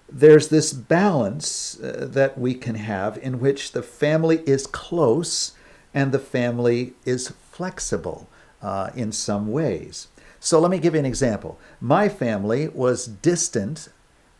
there's 0.07 0.49
this 0.49 0.71
balance 0.71 1.79
uh, 1.79 2.07
that 2.11 2.37
we 2.37 2.53
can 2.53 2.75
have 2.75 3.17
in 3.17 3.39
which 3.39 3.71
the 3.71 3.81
family 3.81 4.43
is 4.45 4.67
close 4.67 5.53
and 5.95 6.11
the 6.11 6.19
family 6.19 6.93
is 7.05 7.33
flexible 7.51 8.29
uh, 8.65 8.89
in 8.95 9.11
some 9.11 9.51
ways. 9.51 10.07
So 10.39 10.59
let 10.59 10.71
me 10.71 10.79
give 10.79 10.95
you 10.95 10.99
an 10.99 11.05
example. 11.05 11.59
My 11.79 12.09
family 12.09 12.67
was 12.67 13.05
distant 13.05 13.89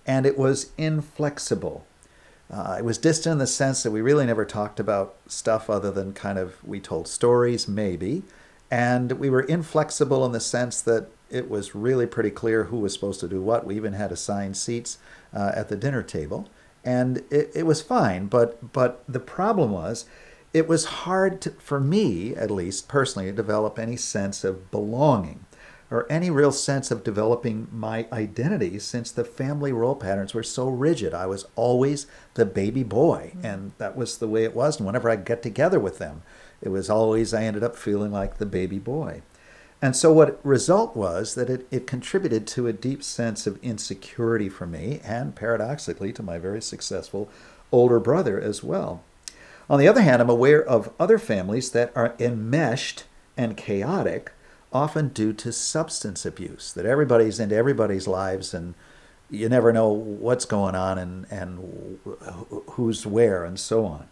and 0.05 0.25
it 0.25 0.35
was 0.35 0.71
inflexible. 0.79 1.85
Uh, 2.51 2.77
it 2.79 2.85
was 2.85 2.97
distant 2.97 3.33
in 3.33 3.37
the 3.37 3.47
sense 3.47 3.83
that 3.83 3.91
we 3.91 4.01
really 4.01 4.25
never 4.25 4.43
talked 4.43 4.79
about 4.79 5.15
stuff 5.27 5.69
other 5.69 5.91
than 5.91 6.11
kind 6.13 6.39
of 6.39 6.63
we 6.63 6.79
told 6.79 7.07
stories, 7.07 7.67
maybe. 7.67 8.23
And 8.71 9.13
we 9.13 9.29
were 9.29 9.41
inflexible 9.41 10.25
in 10.25 10.31
the 10.31 10.39
sense 10.39 10.81
that 10.81 11.07
it 11.29 11.47
was 11.47 11.75
really 11.75 12.07
pretty 12.07 12.31
clear 12.31 12.65
who 12.65 12.79
was 12.79 12.93
supposed 12.93 13.19
to 13.19 13.27
do 13.27 13.41
what. 13.41 13.65
We 13.65 13.75
even 13.75 13.93
had 13.93 14.11
assigned 14.11 14.57
seats 14.57 14.97
uh, 15.33 15.51
at 15.55 15.69
the 15.69 15.75
dinner 15.75 16.01
table, 16.01 16.49
and 16.83 17.17
it, 17.29 17.51
it 17.53 17.65
was 17.65 17.81
fine. 17.81 18.27
But 18.27 18.73
but 18.73 19.03
the 19.07 19.19
problem 19.19 19.71
was, 19.71 20.05
it 20.55 20.69
was 20.69 20.85
hard 20.85 21.41
to, 21.41 21.49
for 21.51 21.81
me, 21.81 22.33
at 22.33 22.49
least 22.49 22.87
personally, 22.87 23.27
to 23.27 23.35
develop 23.35 23.77
any 23.77 23.97
sense 23.97 24.45
of 24.45 24.71
belonging 24.71 25.45
or 25.91 26.09
any 26.09 26.29
real 26.29 26.53
sense 26.53 26.91
of 26.91 27.03
developing 27.03 27.67
my 27.73 28.07
identity 28.09 28.79
since 28.79 29.11
the 29.11 29.25
family 29.25 29.73
role 29.73 29.95
patterns 29.95 30.33
were 30.33 30.43
so 30.43 30.69
rigid. 30.69 31.13
I 31.13 31.25
was 31.25 31.45
always 31.57 32.07
the 32.35 32.45
baby 32.45 32.83
boy, 32.83 33.33
mm-hmm. 33.35 33.45
and 33.45 33.71
that 33.79 33.97
was 33.97 34.17
the 34.17 34.29
way 34.29 34.45
it 34.45 34.55
was. 34.55 34.77
And 34.77 34.85
whenever 34.85 35.09
I 35.09 35.17
get 35.17 35.43
together 35.43 35.77
with 35.77 35.97
them, 35.97 36.21
it 36.61 36.69
was 36.69 36.89
always 36.89 37.33
I 37.33 37.43
ended 37.43 37.61
up 37.61 37.75
feeling 37.75 38.13
like 38.13 38.37
the 38.37 38.45
baby 38.45 38.79
boy. 38.79 39.23
And 39.81 39.93
so 39.93 40.13
what 40.13 40.39
result 40.41 40.95
was 40.95 41.35
that 41.35 41.49
it, 41.49 41.67
it 41.69 41.85
contributed 41.85 42.47
to 42.47 42.67
a 42.67 42.73
deep 42.73 43.03
sense 43.03 43.45
of 43.45 43.61
insecurity 43.61 44.47
for 44.47 44.65
me 44.65 45.01
and 45.03 45.35
paradoxically 45.35 46.13
to 46.13 46.23
my 46.23 46.37
very 46.37 46.61
successful 46.61 47.29
older 47.73 47.99
brother 47.99 48.39
as 48.39 48.63
well. 48.63 49.03
On 49.69 49.79
the 49.79 49.87
other 49.87 50.01
hand, 50.01 50.21
I'm 50.21 50.29
aware 50.29 50.63
of 50.63 50.93
other 50.99 51.17
families 51.17 51.71
that 51.71 51.91
are 51.95 52.15
enmeshed 52.19 53.05
and 53.35 53.57
chaotic, 53.57 54.31
often 54.71 55.09
due 55.09 55.33
to 55.33 55.51
substance 55.51 56.25
abuse, 56.25 56.71
that 56.73 56.85
everybody's 56.85 57.39
into 57.39 57.55
everybody's 57.55 58.07
lives 58.07 58.53
and 58.53 58.75
you 59.29 59.49
never 59.49 59.73
know 59.73 59.89
what's 59.89 60.45
going 60.45 60.75
on 60.75 60.97
and, 60.99 61.25
and 61.31 61.99
who's 62.71 63.07
where 63.07 63.43
and 63.43 63.59
so 63.59 63.85
on. 63.85 64.07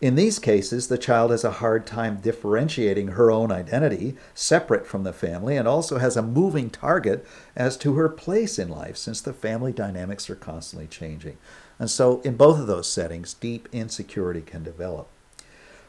In 0.00 0.16
these 0.16 0.40
cases, 0.40 0.88
the 0.88 0.98
child 0.98 1.30
has 1.30 1.44
a 1.44 1.52
hard 1.52 1.86
time 1.86 2.16
differentiating 2.16 3.08
her 3.08 3.30
own 3.30 3.52
identity 3.52 4.16
separate 4.34 4.84
from 4.84 5.04
the 5.04 5.12
family 5.12 5.56
and 5.56 5.68
also 5.68 5.98
has 5.98 6.16
a 6.16 6.22
moving 6.22 6.70
target 6.70 7.24
as 7.54 7.76
to 7.78 7.94
her 7.94 8.08
place 8.08 8.58
in 8.58 8.68
life 8.68 8.96
since 8.96 9.20
the 9.20 9.32
family 9.32 9.72
dynamics 9.72 10.28
are 10.28 10.34
constantly 10.34 10.88
changing. 10.88 11.38
And 11.82 11.90
so, 11.90 12.20
in 12.20 12.36
both 12.36 12.60
of 12.60 12.68
those 12.68 12.88
settings, 12.88 13.34
deep 13.34 13.68
insecurity 13.72 14.40
can 14.40 14.62
develop. 14.62 15.08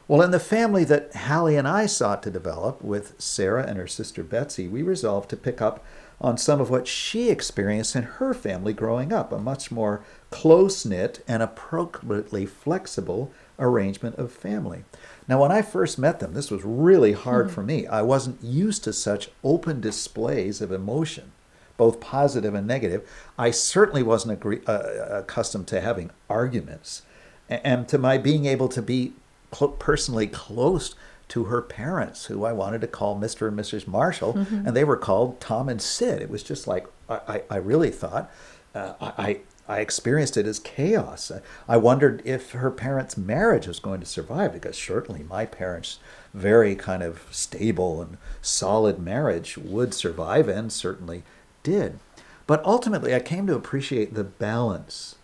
Well, 0.08 0.22
in 0.22 0.32
the 0.32 0.40
family 0.40 0.82
that 0.82 1.14
Hallie 1.14 1.54
and 1.54 1.68
I 1.68 1.86
sought 1.86 2.20
to 2.24 2.32
develop 2.32 2.82
with 2.82 3.14
Sarah 3.22 3.64
and 3.64 3.78
her 3.78 3.86
sister 3.86 4.24
Betsy, 4.24 4.66
we 4.66 4.82
resolved 4.82 5.30
to 5.30 5.36
pick 5.36 5.62
up 5.62 5.84
on 6.20 6.36
some 6.36 6.60
of 6.60 6.68
what 6.68 6.88
she 6.88 7.30
experienced 7.30 7.94
in 7.94 8.02
her 8.02 8.34
family 8.34 8.72
growing 8.72 9.12
up 9.12 9.30
a 9.30 9.38
much 9.38 9.70
more 9.70 10.04
close 10.30 10.84
knit 10.84 11.22
and 11.28 11.44
appropriately 11.44 12.44
flexible 12.44 13.30
arrangement 13.60 14.16
of 14.16 14.32
family. 14.32 14.82
Now, 15.28 15.42
when 15.42 15.52
I 15.52 15.62
first 15.62 15.96
met 15.96 16.18
them, 16.18 16.34
this 16.34 16.50
was 16.50 16.64
really 16.64 17.12
hard 17.12 17.46
hmm. 17.46 17.52
for 17.52 17.62
me. 17.62 17.86
I 17.86 18.02
wasn't 18.02 18.42
used 18.42 18.82
to 18.82 18.92
such 18.92 19.30
open 19.44 19.80
displays 19.80 20.60
of 20.60 20.72
emotion 20.72 21.30
both 21.76 22.00
positive 22.00 22.54
and 22.54 22.66
negative. 22.66 23.08
I 23.38 23.50
certainly 23.50 24.02
wasn't 24.02 24.34
agree, 24.34 24.60
uh, 24.66 25.18
accustomed 25.18 25.66
to 25.68 25.80
having 25.80 26.10
arguments, 26.30 27.02
and 27.48 27.88
to 27.88 27.98
my 27.98 28.18
being 28.18 28.46
able 28.46 28.68
to 28.68 28.82
be 28.82 29.12
cl- 29.52 29.72
personally 29.72 30.26
close 30.26 30.94
to 31.28 31.44
her 31.44 31.62
parents, 31.62 32.26
who 32.26 32.44
I 32.44 32.52
wanted 32.52 32.80
to 32.82 32.86
call 32.86 33.18
Mr. 33.18 33.48
and 33.48 33.58
Mrs. 33.58 33.86
Marshall, 33.86 34.34
mm-hmm. 34.34 34.66
and 34.66 34.76
they 34.76 34.84
were 34.84 34.96
called 34.96 35.40
Tom 35.40 35.68
and 35.68 35.80
Sid. 35.80 36.20
It 36.22 36.30
was 36.30 36.42
just 36.42 36.66
like 36.66 36.86
I, 37.08 37.20
I, 37.28 37.42
I 37.50 37.56
really 37.56 37.90
thought. 37.90 38.30
Uh, 38.74 38.94
I, 39.00 39.40
I 39.68 39.80
experienced 39.80 40.36
it 40.36 40.46
as 40.46 40.58
chaos. 40.58 41.32
I 41.68 41.76
wondered 41.76 42.20
if 42.24 42.52
her 42.52 42.70
parents' 42.70 43.16
marriage 43.16 43.66
was 43.66 43.80
going 43.80 44.00
to 44.00 44.06
survive 44.06 44.52
because 44.52 44.76
certainly 44.76 45.22
my 45.22 45.46
parents' 45.46 45.98
very 46.34 46.74
kind 46.74 47.02
of 47.02 47.22
stable 47.30 48.02
and 48.02 48.18
solid 48.42 48.98
marriage 48.98 49.56
would 49.56 49.94
survive 49.94 50.48
and 50.48 50.70
certainly 50.70 51.22
did. 51.64 51.98
But 52.46 52.64
ultimately, 52.64 53.12
I 53.12 53.20
came 53.20 53.48
to 53.48 53.56
appreciate 53.56 54.14
the 54.14 54.22
balance 54.22 55.16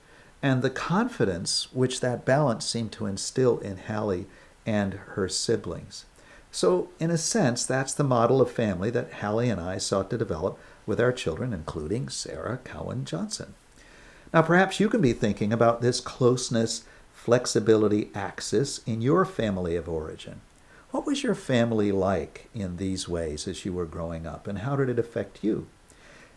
and 0.42 0.62
the 0.62 0.70
confidence 0.70 1.68
which 1.72 2.00
that 2.00 2.24
balance 2.24 2.66
seemed 2.66 2.90
to 2.92 3.06
instill 3.06 3.58
in 3.58 3.76
Hallie 3.76 4.26
and 4.66 4.94
her 4.94 5.28
siblings. 5.28 6.06
So, 6.50 6.88
in 6.98 7.10
a 7.10 7.18
sense, 7.18 7.64
that's 7.64 7.94
the 7.94 8.02
model 8.02 8.40
of 8.40 8.50
family 8.50 8.90
that 8.90 9.12
Hallie 9.14 9.50
and 9.50 9.60
I 9.60 9.78
sought 9.78 10.10
to 10.10 10.18
develop 10.18 10.58
with 10.84 11.00
our 11.00 11.12
children, 11.12 11.52
including 11.52 12.08
Sarah 12.08 12.58
Cowan 12.64 13.04
Johnson. 13.04 13.54
Now, 14.32 14.42
perhaps 14.42 14.80
you 14.80 14.88
can 14.88 15.00
be 15.00 15.12
thinking 15.12 15.52
about 15.52 15.80
this 15.80 16.00
closeness 16.00 16.84
flexibility 17.12 18.10
axis 18.14 18.80
in 18.86 19.02
your 19.02 19.24
family 19.24 19.76
of 19.76 19.88
origin. 19.88 20.40
What 20.90 21.06
was 21.06 21.22
your 21.22 21.34
family 21.34 21.92
like 21.92 22.48
in 22.54 22.78
these 22.78 23.08
ways 23.08 23.46
as 23.46 23.64
you 23.64 23.72
were 23.72 23.84
growing 23.84 24.26
up, 24.26 24.48
and 24.48 24.60
how 24.60 24.74
did 24.74 24.88
it 24.88 24.98
affect 24.98 25.44
you? 25.44 25.68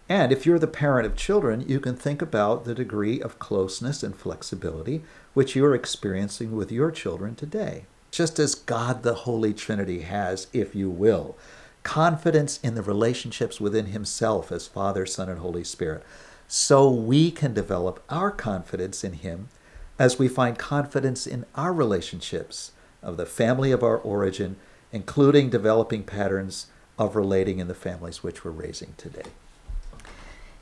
And 0.09 0.31
if 0.31 0.45
you're 0.45 0.59
the 0.59 0.67
parent 0.67 1.05
of 1.05 1.15
children, 1.15 1.67
you 1.67 1.79
can 1.79 1.95
think 1.95 2.21
about 2.21 2.65
the 2.65 2.75
degree 2.75 3.21
of 3.21 3.39
closeness 3.39 4.03
and 4.03 4.15
flexibility 4.15 5.01
which 5.33 5.55
you 5.55 5.65
are 5.65 5.73
experiencing 5.73 6.51
with 6.55 6.71
your 6.71 6.91
children 6.91 7.35
today. 7.35 7.85
Just 8.11 8.37
as 8.37 8.53
God 8.53 9.03
the 9.03 9.13
Holy 9.13 9.53
Trinity 9.53 10.01
has, 10.01 10.47
if 10.53 10.75
you 10.75 10.89
will, 10.89 11.37
confidence 11.83 12.59
in 12.61 12.75
the 12.75 12.81
relationships 12.81 13.59
within 13.59 13.87
Himself 13.87 14.51
as 14.51 14.67
Father, 14.67 15.05
Son, 15.05 15.29
and 15.29 15.39
Holy 15.39 15.63
Spirit 15.63 16.03
so 16.47 16.87
we 16.89 17.31
can 17.31 17.53
develop 17.53 18.03
our 18.09 18.29
confidence 18.29 19.03
in 19.03 19.13
Him 19.13 19.49
as 19.97 20.19
we 20.19 20.27
find 20.27 20.57
confidence 20.57 21.25
in 21.25 21.45
our 21.55 21.73
relationships 21.73 22.71
of 23.01 23.17
the 23.17 23.25
family 23.25 23.71
of 23.71 23.83
our 23.83 23.97
origin, 23.97 24.57
including 24.91 25.49
developing 25.49 26.03
patterns 26.03 26.67
of 26.99 27.15
relating 27.15 27.59
in 27.59 27.67
the 27.67 27.73
families 27.73 28.21
which 28.21 28.45
we're 28.45 28.51
raising 28.51 28.93
today. 28.97 29.23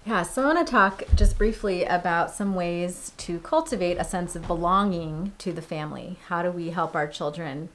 Yeah, 0.03 0.23
so 0.23 0.41
I 0.41 0.53
want 0.53 0.65
to 0.65 0.71
talk 0.71 1.03
just 1.15 1.37
briefly 1.37 1.83
about 1.83 2.31
some 2.31 2.55
ways 2.55 3.11
to 3.17 3.39
cultivate 3.39 3.97
a 3.97 4.03
sense 4.03 4.35
of 4.35 4.47
belonging 4.47 5.33
to 5.37 5.53
the 5.53 5.61
family. 5.61 6.17
How 6.25 6.41
do 6.41 6.49
we 6.49 6.71
help 6.71 6.95
our 6.95 7.07
children 7.07 7.69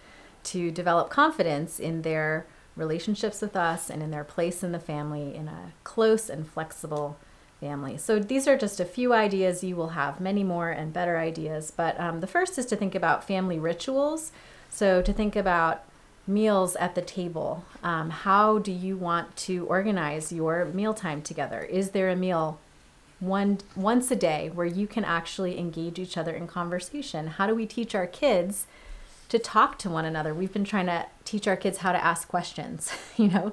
to 0.44 0.72
develop 0.72 1.08
confidence 1.08 1.78
in 1.78 2.02
their 2.02 2.44
relationships 2.74 3.40
with 3.40 3.54
us 3.54 3.88
and 3.88 4.02
in 4.02 4.10
their 4.10 4.24
place 4.24 4.64
in 4.64 4.72
the 4.72 4.80
family 4.80 5.36
in 5.36 5.46
a 5.46 5.72
close 5.84 6.28
and 6.28 6.48
flexible 6.48 7.16
family. 7.60 7.96
So 7.96 8.18
these 8.18 8.48
are 8.48 8.58
just 8.58 8.80
a 8.80 8.84
few 8.84 9.14
ideas. 9.14 9.64
You 9.64 9.76
will 9.76 9.90
have 9.90 10.20
many 10.20 10.42
more 10.42 10.70
and 10.70 10.92
better 10.92 11.18
ideas. 11.18 11.72
But 11.74 11.98
um, 11.98 12.20
the 12.20 12.26
first 12.26 12.58
is 12.58 12.66
to 12.66 12.76
think 12.76 12.94
about 12.94 13.24
family 13.24 13.58
rituals. 13.58 14.32
So 14.68 15.00
to 15.00 15.12
think 15.12 15.36
about 15.36 15.84
meals 16.26 16.76
at 16.76 16.94
the 16.94 17.02
table. 17.02 17.64
Um, 17.82 18.10
how 18.10 18.58
do 18.58 18.72
you 18.72 18.96
want 18.96 19.36
to 19.36 19.64
organize 19.66 20.32
your 20.32 20.64
mealtime 20.66 21.22
together? 21.22 21.62
Is 21.62 21.90
there 21.90 22.10
a 22.10 22.16
meal 22.16 22.58
one 23.20 23.58
once 23.74 24.10
a 24.10 24.16
day 24.16 24.50
where 24.52 24.66
you 24.66 24.86
can 24.86 25.04
actually 25.04 25.58
engage 25.58 25.98
each 25.98 26.16
other 26.16 26.32
in 26.32 26.46
conversation? 26.46 27.28
How 27.28 27.46
do 27.46 27.54
we 27.54 27.66
teach 27.66 27.94
our 27.94 28.06
kids 28.06 28.66
to 29.28 29.38
talk 29.38 29.78
to 29.78 29.90
one 29.90 30.04
another? 30.04 30.34
We've 30.34 30.52
been 30.52 30.64
trying 30.64 30.86
to 30.86 31.06
teach 31.24 31.46
our 31.46 31.56
kids 31.56 31.78
how 31.78 31.92
to 31.92 32.04
ask 32.04 32.28
questions. 32.28 32.92
you 33.16 33.28
know, 33.28 33.52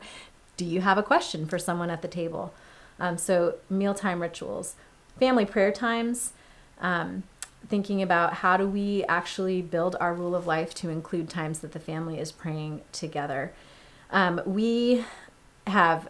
do 0.58 0.66
you 0.66 0.82
have 0.82 0.98
a 0.98 1.04
question 1.04 1.46
for 1.46 1.60
someone 1.60 1.90
at 1.90 2.02
the 2.02 2.08
table? 2.08 2.54
Um, 3.00 3.18
so, 3.18 3.56
mealtime 3.70 4.22
rituals, 4.22 4.76
family 5.20 5.46
prayer 5.46 5.72
times, 5.72 6.34
um, 6.80 7.24
thinking 7.68 8.02
about 8.02 8.36
how 8.36 8.58
do 8.58 8.68
we 8.68 9.04
actually 9.06 9.62
build 9.62 9.96
our 10.00 10.14
rule 10.14 10.36
of 10.36 10.46
life 10.46 10.74
to 10.76 10.90
include 10.90 11.30
times 11.30 11.60
that 11.60 11.72
the 11.72 11.80
family 11.80 12.20
is 12.20 12.32
praying 12.32 12.82
together. 12.92 13.52
Um, 14.12 14.42
we 14.46 15.06
have, 15.68 16.10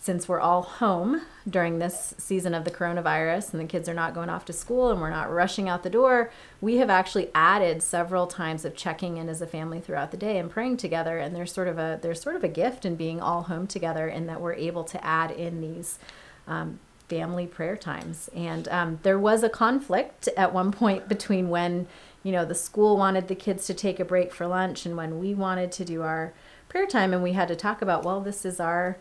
since 0.00 0.28
we're 0.28 0.40
all 0.40 0.62
home 0.62 1.22
during 1.48 1.78
this 1.78 2.14
season 2.16 2.54
of 2.54 2.64
the 2.64 2.70
coronavirus 2.70 3.52
and 3.52 3.60
the 3.60 3.66
kids 3.66 3.88
are 3.88 3.94
not 3.94 4.14
going 4.14 4.30
off 4.30 4.44
to 4.46 4.52
school 4.52 4.90
and 4.90 5.00
we're 5.00 5.10
not 5.10 5.30
rushing 5.30 5.68
out 5.68 5.82
the 5.82 5.90
door, 5.90 6.30
we 6.60 6.76
have 6.76 6.90
actually 6.90 7.28
added 7.34 7.82
several 7.82 8.26
times 8.26 8.64
of 8.64 8.76
checking 8.76 9.16
in 9.16 9.28
as 9.28 9.42
a 9.42 9.46
family 9.46 9.80
throughout 9.80 10.10
the 10.10 10.16
day 10.16 10.38
and 10.38 10.50
praying 10.50 10.76
together. 10.76 11.18
And 11.18 11.34
there's 11.34 11.52
sort 11.52 11.68
of 11.68 11.78
a 11.78 11.98
there's 12.00 12.20
sort 12.20 12.36
of 12.36 12.44
a 12.44 12.48
gift 12.48 12.84
in 12.84 12.96
being 12.96 13.20
all 13.20 13.42
home 13.42 13.66
together 13.66 14.08
in 14.08 14.26
that 14.26 14.40
we're 14.40 14.54
able 14.54 14.84
to 14.84 15.04
add 15.04 15.30
in 15.30 15.60
these 15.60 15.98
um, 16.46 16.78
family 17.08 17.46
prayer 17.46 17.76
times. 17.76 18.28
And 18.34 18.68
um, 18.68 18.98
there 19.02 19.18
was 19.18 19.42
a 19.42 19.48
conflict 19.48 20.28
at 20.36 20.54
one 20.54 20.72
point 20.72 21.08
between 21.08 21.48
when, 21.48 21.86
you 22.22 22.32
know, 22.32 22.44
the 22.44 22.54
school 22.54 22.96
wanted 22.96 23.28
the 23.28 23.34
kids 23.34 23.66
to 23.66 23.74
take 23.74 24.00
a 24.00 24.04
break 24.04 24.32
for 24.32 24.46
lunch 24.46 24.86
and 24.86 24.96
when 24.96 25.18
we 25.18 25.34
wanted 25.34 25.72
to 25.72 25.84
do 25.84 26.02
our 26.02 26.32
prayer 26.68 26.86
time. 26.86 27.12
And 27.12 27.22
we 27.22 27.32
had 27.32 27.48
to 27.48 27.56
talk 27.56 27.82
about, 27.82 28.04
well, 28.04 28.20
this 28.20 28.44
is 28.44 28.60
our 28.60 28.98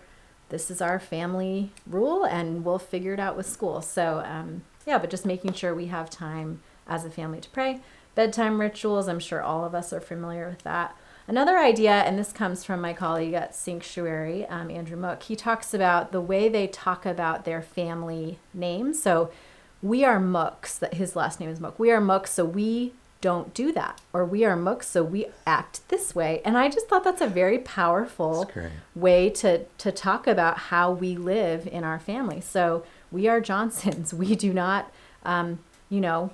this 0.49 0.69
is 0.69 0.81
our 0.81 0.99
family 0.99 1.71
rule 1.87 2.25
and 2.25 2.63
we'll 2.63 2.77
figure 2.77 3.13
it 3.13 3.19
out 3.19 3.35
with 3.35 3.47
school. 3.47 3.81
So 3.81 4.21
um, 4.23 4.61
yeah, 4.85 4.99
but 4.99 5.09
just 5.09 5.25
making 5.25 5.53
sure 5.53 5.73
we 5.73 5.87
have 5.87 6.09
time 6.09 6.61
as 6.87 7.05
a 7.05 7.09
family 7.09 7.39
to 7.39 7.49
pray. 7.49 7.79
Bedtime 8.13 8.61
rituals, 8.61 9.07
I'm 9.07 9.19
sure 9.19 9.41
all 9.41 9.65
of 9.65 9.73
us 9.73 9.91
are 9.91 9.99
familiar 9.99 10.47
with 10.47 10.61
that. 10.63 10.95
Another 11.27 11.57
idea, 11.57 11.91
and 11.91 12.19
this 12.19 12.33
comes 12.33 12.65
from 12.65 12.81
my 12.81 12.93
colleague 12.93 13.33
at 13.33 13.55
Sanctuary, 13.55 14.45
um, 14.47 14.69
Andrew 14.69 14.97
Mook, 14.97 15.23
he 15.23 15.35
talks 15.35 15.73
about 15.73 16.11
the 16.11 16.19
way 16.19 16.49
they 16.49 16.67
talk 16.67 17.05
about 17.05 17.45
their 17.45 17.61
family 17.61 18.39
name. 18.53 18.93
So 18.93 19.31
we 19.81 20.03
are 20.03 20.19
Mooks, 20.19 20.77
that 20.79 20.95
his 20.95 21.15
last 21.15 21.39
name 21.39 21.49
is 21.49 21.61
Mook. 21.61 21.79
We 21.79 21.91
are 21.91 22.01
Mooks, 22.01 22.27
so 22.27 22.43
we 22.43 22.93
don't 23.21 23.53
do 23.53 23.71
that. 23.71 24.01
Or 24.11 24.25
we 24.25 24.43
are 24.43 24.57
Mooks, 24.57 24.83
so 24.83 25.01
we 25.01 25.27
act 25.47 25.87
this 25.87 26.13
way. 26.13 26.41
And 26.43 26.57
I 26.57 26.67
just 26.67 26.89
thought 26.89 27.05
that's 27.05 27.21
a 27.21 27.27
very 27.27 27.59
powerful 27.59 28.51
way 28.93 29.29
to, 29.29 29.63
to 29.77 29.91
talk 29.93 30.27
about 30.27 30.57
how 30.57 30.91
we 30.91 31.15
live 31.15 31.65
in 31.67 31.85
our 31.85 31.99
family. 31.99 32.41
So 32.41 32.83
we 33.11 33.29
are 33.29 33.39
Johnsons. 33.39 34.13
We 34.23 34.35
do 34.35 34.51
not, 34.53 34.91
um, 35.23 35.59
you 35.89 36.01
know, 36.01 36.31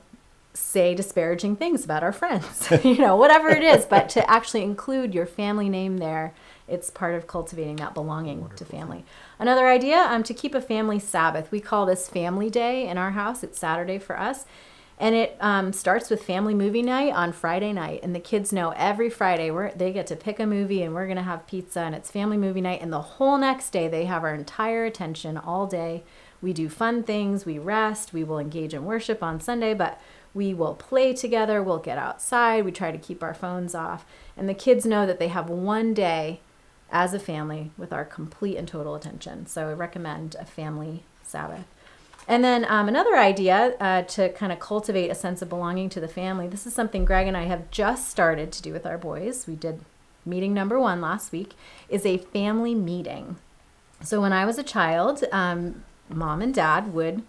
say 0.54 0.96
disparaging 0.96 1.56
things 1.56 1.86
about 1.86 2.04
our 2.04 2.12
friends, 2.12 2.70
you 2.84 2.98
know, 2.98 3.16
whatever 3.16 3.50
it 3.50 3.64
is, 3.64 3.86
but 3.86 4.10
to 4.10 4.30
actually 4.30 4.64
include 4.64 5.14
your 5.14 5.26
family 5.26 5.70
name 5.70 5.98
there, 5.98 6.34
it's 6.68 6.90
part 6.90 7.16
of 7.16 7.28
cultivating 7.28 7.78
that 7.78 7.94
belonging 7.94 8.42
Wonderful. 8.42 8.66
to 8.66 8.72
family. 8.72 9.06
Another 9.38 9.68
idea, 9.68 9.98
um, 9.98 10.24
to 10.24 10.34
keep 10.34 10.54
a 10.56 10.62
family 10.62 11.00
Sabbath. 11.00 11.52
We 11.52 11.60
call 11.60 11.86
this 11.86 12.10
Family 12.10 12.50
Day 12.50 12.88
in 12.88 12.98
our 12.98 13.12
house. 13.12 13.44
It's 13.44 13.60
Saturday 13.60 14.00
for 14.00 14.20
us. 14.20 14.46
And 15.02 15.16
it 15.16 15.38
um, 15.40 15.72
starts 15.72 16.10
with 16.10 16.24
family 16.24 16.54
movie 16.54 16.82
night 16.82 17.14
on 17.14 17.32
Friday 17.32 17.72
night. 17.72 18.02
And 18.04 18.14
the 18.14 18.20
kids 18.20 18.52
know 18.52 18.74
every 18.76 19.10
Friday 19.10 19.50
we 19.50 19.70
they 19.74 19.94
get 19.94 20.08
to 20.08 20.16
pick 20.16 20.42
a 20.42 20.46
movie 20.46 20.84
and 20.84 20.94
we're 20.94 21.06
going 21.06 21.16
to 21.16 21.24
have 21.24 21.48
pizza 21.48 21.80
and 21.80 21.96
it's 21.96 22.12
family 22.12 22.36
movie 22.36 22.60
night. 22.60 22.82
And 22.82 22.92
the 22.92 23.02
whole 23.02 23.38
next 23.38 23.70
day, 23.70 23.88
they 23.88 24.06
have 24.06 24.24
our 24.24 24.36
entire 24.36 24.84
attention 24.84 25.38
all 25.38 25.68
day. 25.68 26.04
We 26.42 26.52
do 26.54 26.70
fun 26.70 27.04
things, 27.04 27.46
we 27.46 27.60
rest, 27.60 28.14
we 28.14 28.24
will 28.24 28.40
engage 28.40 28.74
in 28.74 28.86
worship 28.86 29.22
on 29.24 29.42
Sunday, 29.42 29.74
but 29.74 30.00
we 30.34 30.54
will 30.54 30.76
play 30.76 31.14
together, 31.14 31.62
we'll 31.62 31.80
get 31.80 31.98
outside, 31.98 32.66
we 32.66 32.72
try 32.72 32.92
to 32.92 32.98
keep 32.98 33.24
our 33.24 33.34
phones 33.34 33.74
off. 33.74 34.06
And 34.38 34.48
the 34.48 34.54
kids 34.54 34.86
know 34.86 35.06
that 35.06 35.20
they 35.20 35.30
have 35.30 35.50
one 35.50 35.94
day 35.94 36.40
as 36.92 37.14
a 37.14 37.20
family 37.20 37.72
with 37.78 37.94
our 37.94 38.06
complete 38.06 38.58
and 38.58 38.68
total 38.68 38.96
attention. 38.96 39.46
So 39.46 39.70
I 39.70 39.74
recommend 39.74 40.36
a 40.40 40.46
family 40.46 41.04
Sabbath. 41.24 41.66
And 42.28 42.44
then 42.44 42.66
um, 42.70 42.88
another 42.88 43.16
idea 43.16 43.76
uh, 43.80 44.04
to 44.04 44.30
kind 44.34 44.52
of 44.52 44.60
cultivate 44.60 45.10
a 45.10 45.16
sense 45.16 45.42
of 45.42 45.50
belonging 45.50 45.90
to 45.90 46.00
the 46.00 46.08
family. 46.08 46.48
This 46.48 46.68
is 46.68 46.74
something 46.74 47.06
Greg 47.06 47.28
and 47.28 47.36
I 47.36 47.44
have 47.44 47.72
just 47.72 48.08
started 48.10 48.52
to 48.52 48.62
do 48.62 48.72
with 48.72 48.86
our 48.86 48.98
boys. 48.98 49.48
We 49.48 49.56
did 49.56 49.82
meeting 50.26 50.54
number 50.54 50.80
one 50.80 51.02
last 51.02 51.32
week, 51.32 51.54
is 51.88 52.06
a 52.06 52.18
family 52.18 52.76
meeting. 52.76 53.38
So 54.04 54.22
when 54.22 54.34
I 54.34 54.46
was 54.46 54.58
a 54.58 54.64
child, 54.64 55.24
um, 55.32 55.84
mom 56.08 56.42
and 56.42 56.54
dad 56.54 56.94
would 56.94 57.24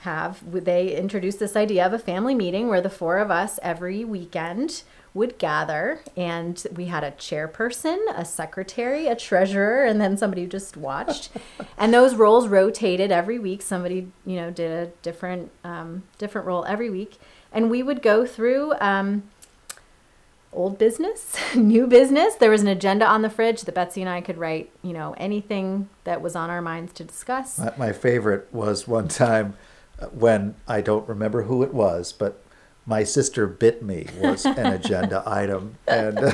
have 0.00 0.40
they 0.64 0.94
introduced 0.96 1.38
this 1.38 1.56
idea 1.56 1.84
of 1.84 1.92
a 1.92 1.98
family 1.98 2.34
meeting 2.34 2.68
where 2.68 2.80
the 2.80 2.90
four 2.90 3.18
of 3.18 3.30
us 3.30 3.58
every 3.62 4.04
weekend 4.04 4.82
would 5.14 5.38
gather 5.38 6.00
and 6.14 6.66
we 6.74 6.84
had 6.86 7.02
a 7.02 7.10
chairperson 7.12 7.98
a 8.14 8.24
secretary 8.24 9.06
a 9.06 9.16
treasurer 9.16 9.84
and 9.84 9.98
then 9.98 10.14
somebody 10.16 10.42
who 10.42 10.48
just 10.48 10.76
watched 10.76 11.30
and 11.78 11.94
those 11.94 12.14
roles 12.14 12.46
rotated 12.46 13.10
every 13.10 13.38
week 13.38 13.62
somebody 13.62 14.08
you 14.26 14.36
know 14.36 14.50
did 14.50 14.70
a 14.70 14.86
different 15.00 15.50
um, 15.64 16.02
different 16.18 16.46
role 16.46 16.66
every 16.66 16.90
week 16.90 17.16
and 17.50 17.70
we 17.70 17.82
would 17.82 18.02
go 18.02 18.26
through 18.26 18.74
um, 18.80 19.22
old 20.56 20.78
business, 20.78 21.36
new 21.54 21.86
business. 21.86 22.34
There 22.34 22.50
was 22.50 22.62
an 22.62 22.68
agenda 22.68 23.06
on 23.06 23.22
the 23.22 23.30
fridge 23.30 23.62
that 23.62 23.74
Betsy 23.74 24.00
and 24.00 24.10
I 24.10 24.20
could 24.20 24.38
write, 24.38 24.70
you 24.82 24.92
know, 24.92 25.14
anything 25.18 25.88
that 26.04 26.22
was 26.22 26.34
on 26.34 26.50
our 26.50 26.62
minds 26.62 26.92
to 26.94 27.04
discuss. 27.04 27.58
My, 27.58 27.72
my 27.76 27.92
favorite 27.92 28.48
was 28.52 28.88
one 28.88 29.08
time 29.08 29.56
when 30.12 30.54
I 30.68 30.80
don't 30.80 31.08
remember 31.08 31.42
who 31.42 31.62
it 31.62 31.72
was, 31.74 32.12
but 32.12 32.42
my 32.84 33.02
sister 33.04 33.46
bit 33.46 33.82
me 33.82 34.06
was 34.20 34.44
an 34.44 34.66
agenda 34.72 35.22
item, 35.26 35.76
and 35.88 36.18
uh, 36.20 36.30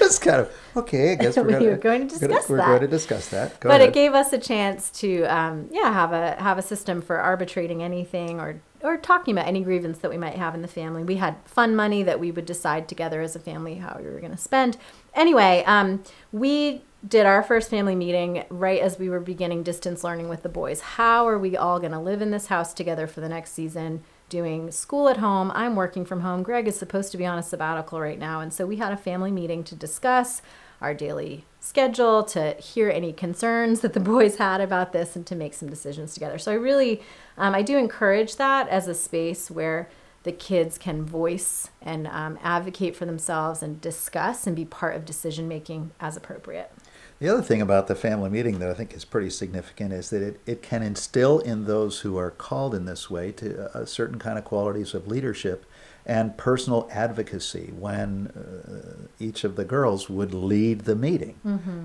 it's 0.00 0.18
kind 0.18 0.40
of 0.40 0.52
okay. 0.76 1.12
I 1.12 1.14
guess 1.14 1.36
we're 1.38 1.44
We 1.44 1.52
gonna, 1.52 1.64
were 1.66 1.76
going 1.76 2.08
to 2.08 2.14
gonna- 2.18 2.28
discuss 2.34 2.48
we're 2.50 2.56
that. 2.58 2.66
going 2.66 2.80
to 2.82 2.88
discuss 2.88 3.28
that. 3.30 3.58
Go 3.60 3.68
but 3.70 3.80
ahead. 3.80 3.88
it 3.90 3.94
gave 3.94 4.14
us 4.14 4.32
a 4.32 4.38
chance 4.38 4.90
to, 5.00 5.22
um, 5.24 5.68
yeah, 5.72 5.92
have 5.92 6.12
a 6.12 6.32
have 6.42 6.58
a 6.58 6.62
system 6.62 7.00
for 7.00 7.16
arbitrating 7.18 7.82
anything 7.82 8.38
or 8.40 8.60
or 8.82 8.96
talking 8.96 9.32
about 9.36 9.48
any 9.48 9.60
grievance 9.60 9.98
that 9.98 10.10
we 10.10 10.16
might 10.18 10.36
have 10.36 10.54
in 10.54 10.62
the 10.62 10.68
family. 10.68 11.02
We 11.02 11.16
had 11.16 11.34
fun 11.46 11.74
money 11.74 12.02
that 12.04 12.20
we 12.20 12.30
would 12.30 12.46
decide 12.46 12.86
together 12.88 13.20
as 13.22 13.34
a 13.34 13.40
family 13.40 13.74
how 13.76 13.96
we 13.98 14.04
were 14.08 14.20
going 14.20 14.30
to 14.30 14.38
spend. 14.38 14.76
Anyway, 15.14 15.64
um, 15.66 16.04
we 16.30 16.82
did 17.06 17.26
our 17.26 17.42
first 17.42 17.70
family 17.70 17.94
meeting 17.94 18.44
right 18.48 18.80
as 18.80 18.98
we 18.98 19.08
were 19.08 19.20
beginning 19.20 19.62
distance 19.62 20.02
learning 20.02 20.28
with 20.28 20.42
the 20.42 20.48
boys. 20.48 20.80
How 20.80 21.28
are 21.28 21.38
we 21.38 21.56
all 21.56 21.78
going 21.78 21.92
to 21.92 21.98
live 21.98 22.20
in 22.20 22.32
this 22.32 22.46
house 22.46 22.74
together 22.74 23.06
for 23.06 23.20
the 23.20 23.28
next 23.28 23.52
season? 23.52 24.02
Doing 24.28 24.72
school 24.72 25.08
at 25.08 25.18
home. 25.18 25.52
I'm 25.54 25.76
working 25.76 26.04
from 26.04 26.20
home. 26.20 26.42
Greg 26.42 26.66
is 26.66 26.76
supposed 26.76 27.12
to 27.12 27.18
be 27.18 27.24
on 27.24 27.38
a 27.38 27.42
sabbatical 27.42 28.00
right 28.00 28.18
now. 28.18 28.40
And 28.40 28.52
so 28.52 28.66
we 28.66 28.76
had 28.76 28.92
a 28.92 28.96
family 28.96 29.30
meeting 29.30 29.62
to 29.64 29.76
discuss 29.76 30.42
our 30.80 30.92
daily 30.92 31.44
schedule, 31.60 32.24
to 32.24 32.52
hear 32.54 32.90
any 32.90 33.12
concerns 33.12 33.80
that 33.80 33.92
the 33.92 34.00
boys 34.14 34.36
had 34.36 34.60
about 34.60 34.92
this, 34.92 35.14
and 35.14 35.26
to 35.26 35.36
make 35.36 35.54
some 35.54 35.70
decisions 35.70 36.14
together. 36.14 36.36
So 36.36 36.52
I 36.52 36.56
really, 36.56 37.00
um, 37.36 37.54
I 37.54 37.62
do 37.62 37.78
encourage 37.78 38.36
that 38.36 38.68
as 38.68 38.88
a 38.88 38.94
space 38.94 39.50
where 39.50 39.88
the 40.24 40.32
kids 40.32 40.78
can 40.78 41.04
voice 41.04 41.70
and 41.80 42.06
um, 42.08 42.38
advocate 42.42 42.96
for 42.96 43.06
themselves 43.06 43.62
and 43.62 43.80
discuss 43.80 44.46
and 44.46 44.54
be 44.54 44.64
part 44.64 44.96
of 44.96 45.04
decision 45.04 45.48
making 45.48 45.92
as 46.00 46.16
appropriate. 46.16 46.72
The 47.20 47.28
other 47.28 47.42
thing 47.42 47.60
about 47.60 47.88
the 47.88 47.96
family 47.96 48.30
meeting 48.30 48.60
that 48.60 48.70
I 48.70 48.74
think 48.74 48.94
is 48.94 49.04
pretty 49.04 49.30
significant 49.30 49.92
is 49.92 50.10
that 50.10 50.22
it, 50.22 50.40
it 50.46 50.62
can 50.62 50.82
instill 50.82 51.40
in 51.40 51.64
those 51.64 52.00
who 52.00 52.16
are 52.16 52.30
called 52.30 52.74
in 52.76 52.84
this 52.84 53.10
way 53.10 53.32
to 53.32 53.76
a 53.76 53.86
certain 53.86 54.20
kind 54.20 54.38
of 54.38 54.44
qualities 54.44 54.94
of 54.94 55.08
leadership 55.08 55.66
and 56.06 56.38
personal 56.38 56.88
advocacy 56.92 57.72
when 57.76 58.28
uh, 58.28 59.08
each 59.18 59.42
of 59.44 59.56
the 59.56 59.64
girls 59.64 60.08
would 60.08 60.32
lead 60.32 60.82
the 60.82 60.94
meeting. 60.94 61.38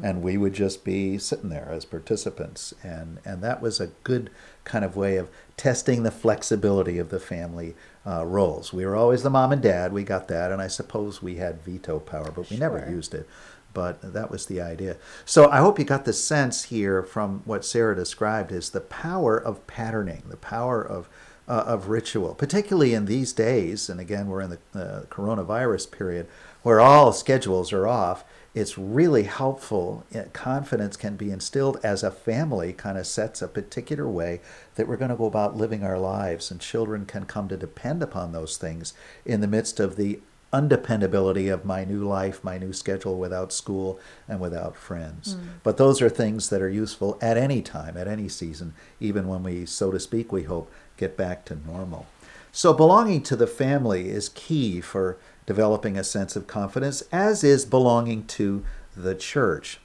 And 0.06 0.22
we 0.22 0.38
would 0.38 0.54
just 0.54 0.86
be 0.86 1.17
sitting 1.17 1.50
there 1.50 1.67
as 1.69 1.84
participants. 1.84 2.74
And, 2.84 3.17
and 3.26 3.41
that 3.41 3.60
was 3.60 3.82
a 3.82 3.88
good 4.04 4.30
kind 4.63 4.86
of 4.86 4.96
way 4.96 5.17
of 5.17 5.30
testing 5.58 6.04
the 6.04 6.12
flexibility 6.12 7.00
of 7.00 7.10
the 7.10 7.19
family 7.19 7.76
uh, 8.06 8.24
roles. 8.26 8.72
We 8.72 8.86
were 8.86 8.96
always 8.96 9.24
the 9.24 9.30
mom 9.30 9.52
and 9.52 9.62
dad, 9.62 9.91
we 9.91 10.04
got 10.04 10.28
that, 10.30 10.52
and 10.52 10.62
I 10.62 10.67
suppose 10.67 11.22
we 11.22 11.36
had 11.36 11.62
veto 11.62 12.00
power, 12.00 12.32
but 12.32 12.50
we 12.50 12.58
never 12.58 12.88
used 12.89 13.13
it 13.13 13.28
but 13.73 14.13
that 14.13 14.31
was 14.31 14.45
the 14.45 14.62
idea. 14.62 14.97
So 15.25 15.49
I 15.49 15.57
hope 15.57 15.79
you 15.79 15.86
got 15.86 16.05
the 16.05 16.13
sense 16.13 16.63
here 16.63 17.03
from 17.03 17.41
what 17.45 17.65
Sarah 17.65 17.95
described 17.95 18.51
is 18.51 18.69
the 18.69 18.81
power 18.81 19.38
of 19.38 19.65
patterning, 19.67 20.23
the 20.29 20.38
power 20.38 20.81
of 20.81 21.09
uh, 21.47 21.63
of 21.67 21.89
ritual, 21.89 22.33
particularly 22.36 22.93
in 22.93 23.05
these 23.05 23.33
days. 23.33 23.89
And 23.89 23.99
again, 23.99 24.27
we're 24.27 24.41
in 24.41 24.51
the 24.51 24.59
uh, 24.79 25.01
coronavirus 25.05 25.91
period 25.91 26.27
where 26.62 26.79
all 26.79 27.12
schedules 27.12 27.73
are 27.73 27.88
off. 27.88 28.23
It's 28.55 28.77
really 28.77 29.23
helpful. 29.23 30.05
Uh, 30.15 30.23
Confidence 30.31 30.95
can 30.95 31.15
be 31.15 31.31
instilled 31.31 31.79
as 31.83 32.03
a 32.03 32.12
family, 32.12 32.71
kind 32.71 32.97
of 32.97 33.07
sets 33.07 33.41
a 33.41 33.47
particular 33.47 34.07
way 34.07 34.41
that 34.75 34.88
we're 34.88 34.97
going 34.97 35.12
to 35.12 35.17
go 35.17 35.25
about 35.25 35.57
living 35.57 35.83
our 35.83 35.97
lives, 35.97 36.51
and 36.51 36.62
children 36.62 37.05
can 37.05 37.25
come 37.25 37.49
to 37.49 37.57
depend 37.57 38.01
upon 38.01 38.31
those 38.31 38.57
things 38.57 38.93
in 39.25 39.41
the 39.41 39.47
midst 39.47 39.79
of 39.79 39.95
the 39.95 40.19
undependability 40.53 41.49
of 41.49 41.65
my 41.65 41.83
new 41.83 42.07
life, 42.07 42.43
my 42.43 42.57
new 42.57 42.71
schedule 42.71 43.17
without 43.17 43.51
school 43.51 43.99
and 44.27 44.39
without 44.39 44.77
friends. 44.77 45.33
Hmm. 45.33 45.47
But 45.63 45.77
those 45.77 46.01
are 46.01 46.09
things 46.09 46.49
that 46.49 46.61
are 46.61 46.69
useful 46.69 47.17
at 47.21 47.35
any 47.35 47.61
time, 47.61 47.97
at 47.97 48.07
any 48.07 48.29
season, 48.29 48.73
even 48.99 49.27
when 49.27 49.43
we, 49.43 49.65
so 49.65 49.91
to 49.91 49.99
speak, 49.99 50.31
we 50.31 50.43
hope, 50.43 50.71
get 50.95 51.17
back 51.17 51.43
to 51.45 51.57
normal. 51.67 52.05
So 52.51 52.71
belonging 52.71 53.23
to 53.23 53.35
the 53.35 53.47
family 53.47 54.09
is 54.09 54.29
key 54.29 54.79
for 54.79 55.17
developing 55.47 55.97
a 55.97 56.03
sense 56.03 56.35
of 56.35 56.47
confidence, 56.47 57.01
as 57.11 57.43
is 57.43 57.65
belonging 57.65 58.25
to 58.27 58.63
the 58.95 59.15
church. 59.15 59.79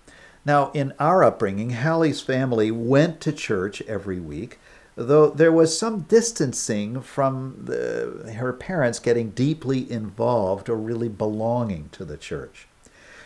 Now, 0.44 0.70
in 0.72 0.92
our 0.98 1.24
upbringing, 1.24 1.70
Hallie's 1.70 2.20
family 2.20 2.70
went 2.70 3.20
to 3.22 3.32
church 3.32 3.82
every 3.82 4.20
week, 4.20 4.58
though 4.98 5.30
there 5.30 5.52
was 5.52 5.78
some 5.78 6.00
distancing 6.00 7.00
from 7.00 7.54
the, 7.64 8.32
her 8.36 8.52
parents 8.52 8.98
getting 8.98 9.30
deeply 9.30 9.90
involved 9.90 10.68
or 10.68 10.76
really 10.76 11.08
belonging 11.08 11.88
to 11.92 12.04
the 12.04 12.16
church. 12.16 12.66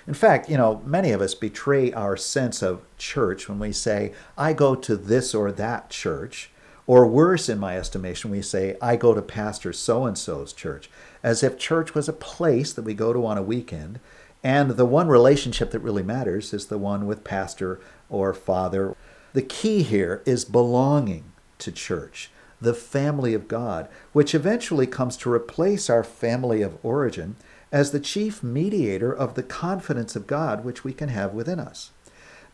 In 0.06 0.12
fact, 0.12 0.50
you 0.50 0.58
know, 0.58 0.82
many 0.84 1.12
of 1.12 1.22
us 1.22 1.34
betray 1.34 1.90
our 1.92 2.16
sense 2.16 2.62
of 2.62 2.82
church 2.98 3.48
when 3.48 3.58
we 3.58 3.72
say, 3.72 4.12
I 4.36 4.52
go 4.52 4.74
to 4.74 4.96
this 4.96 5.34
or 5.34 5.50
that 5.52 5.88
church. 5.88 6.50
Or 6.86 7.06
worse, 7.06 7.48
in 7.48 7.58
my 7.58 7.78
estimation, 7.78 8.30
we 8.30 8.42
say, 8.42 8.76
I 8.82 8.96
go 8.96 9.14
to 9.14 9.22
Pastor 9.22 9.72
so 9.72 10.04
and 10.04 10.18
so's 10.18 10.52
church, 10.52 10.90
as 11.22 11.42
if 11.42 11.56
church 11.56 11.94
was 11.94 12.08
a 12.08 12.12
place 12.12 12.72
that 12.72 12.82
we 12.82 12.92
go 12.92 13.12
to 13.12 13.24
on 13.24 13.38
a 13.38 13.42
weekend, 13.42 14.00
and 14.42 14.72
the 14.72 14.84
one 14.84 15.06
relationship 15.06 15.70
that 15.70 15.78
really 15.78 16.02
matters 16.02 16.52
is 16.52 16.66
the 16.66 16.78
one 16.78 17.06
with 17.06 17.22
pastor 17.22 17.80
or 18.10 18.34
father. 18.34 18.96
The 19.32 19.42
key 19.42 19.84
here 19.84 20.22
is 20.26 20.44
belonging 20.44 21.31
to 21.62 21.72
church, 21.72 22.30
the 22.60 22.74
family 22.74 23.34
of 23.34 23.48
God, 23.48 23.88
which 24.12 24.34
eventually 24.34 24.86
comes 24.86 25.16
to 25.18 25.32
replace 25.32 25.90
our 25.90 26.04
family 26.04 26.62
of 26.62 26.78
origin 26.84 27.36
as 27.72 27.90
the 27.90 28.00
chief 28.00 28.42
mediator 28.42 29.12
of 29.12 29.34
the 29.34 29.42
confidence 29.42 30.14
of 30.14 30.26
God 30.26 30.64
which 30.64 30.84
we 30.84 30.92
can 30.92 31.08
have 31.08 31.32
within 31.32 31.58
us. 31.58 31.90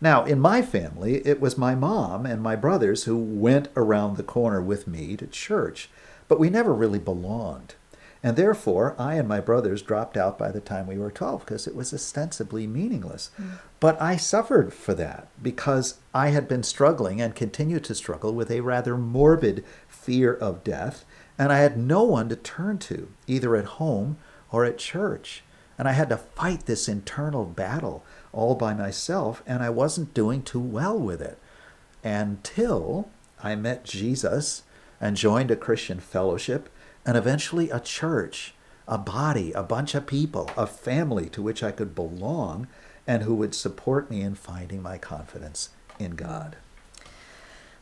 Now, 0.00 0.24
in 0.24 0.38
my 0.38 0.62
family, 0.62 1.26
it 1.26 1.40
was 1.40 1.58
my 1.58 1.74
mom 1.74 2.24
and 2.24 2.40
my 2.40 2.54
brothers 2.54 3.04
who 3.04 3.16
went 3.16 3.68
around 3.76 4.16
the 4.16 4.22
corner 4.22 4.62
with 4.62 4.86
me 4.86 5.16
to 5.16 5.26
church, 5.26 5.90
but 6.28 6.38
we 6.38 6.50
never 6.50 6.72
really 6.72 7.00
belonged. 7.00 7.74
And 8.22 8.36
therefore, 8.36 8.96
I 8.98 9.14
and 9.14 9.28
my 9.28 9.40
brothers 9.40 9.82
dropped 9.82 10.16
out 10.16 10.38
by 10.38 10.50
the 10.50 10.60
time 10.60 10.86
we 10.86 10.98
were 10.98 11.10
12 11.10 11.40
because 11.40 11.68
it 11.68 11.76
was 11.76 11.94
ostensibly 11.94 12.66
meaningless. 12.66 13.30
Mm. 13.40 13.58
But 13.78 14.00
I 14.02 14.16
suffered 14.16 14.72
for 14.72 14.92
that 14.94 15.28
because 15.40 15.98
I 16.12 16.28
had 16.28 16.48
been 16.48 16.64
struggling 16.64 17.20
and 17.20 17.34
continued 17.34 17.84
to 17.84 17.94
struggle 17.94 18.34
with 18.34 18.50
a 18.50 18.60
rather 18.60 18.96
morbid 18.96 19.64
fear 19.86 20.34
of 20.34 20.64
death, 20.64 21.04
and 21.38 21.52
I 21.52 21.58
had 21.58 21.78
no 21.78 22.02
one 22.02 22.28
to 22.30 22.36
turn 22.36 22.78
to, 22.78 23.08
either 23.28 23.54
at 23.54 23.64
home 23.64 24.18
or 24.50 24.64
at 24.64 24.78
church. 24.78 25.44
And 25.78 25.86
I 25.86 25.92
had 25.92 26.08
to 26.08 26.16
fight 26.16 26.66
this 26.66 26.88
internal 26.88 27.44
battle 27.44 28.04
all 28.32 28.56
by 28.56 28.74
myself, 28.74 29.44
and 29.46 29.62
I 29.62 29.70
wasn't 29.70 30.12
doing 30.12 30.42
too 30.42 30.58
well 30.58 30.98
with 30.98 31.22
it 31.22 31.38
until 32.02 33.10
I 33.40 33.54
met 33.54 33.84
Jesus 33.84 34.64
and 35.00 35.16
joined 35.16 35.52
a 35.52 35.56
Christian 35.56 36.00
fellowship 36.00 36.68
and 37.08 37.16
eventually 37.16 37.70
a 37.70 37.80
church, 37.80 38.52
a 38.86 38.98
body, 38.98 39.50
a 39.52 39.62
bunch 39.62 39.94
of 39.94 40.06
people, 40.06 40.50
a 40.58 40.66
family 40.66 41.30
to 41.30 41.40
which 41.40 41.62
I 41.62 41.70
could 41.70 41.94
belong 41.94 42.66
and 43.06 43.22
who 43.22 43.34
would 43.36 43.54
support 43.54 44.10
me 44.10 44.20
in 44.20 44.34
finding 44.34 44.82
my 44.82 44.98
confidence 44.98 45.70
in 45.98 46.16
God. 46.16 46.56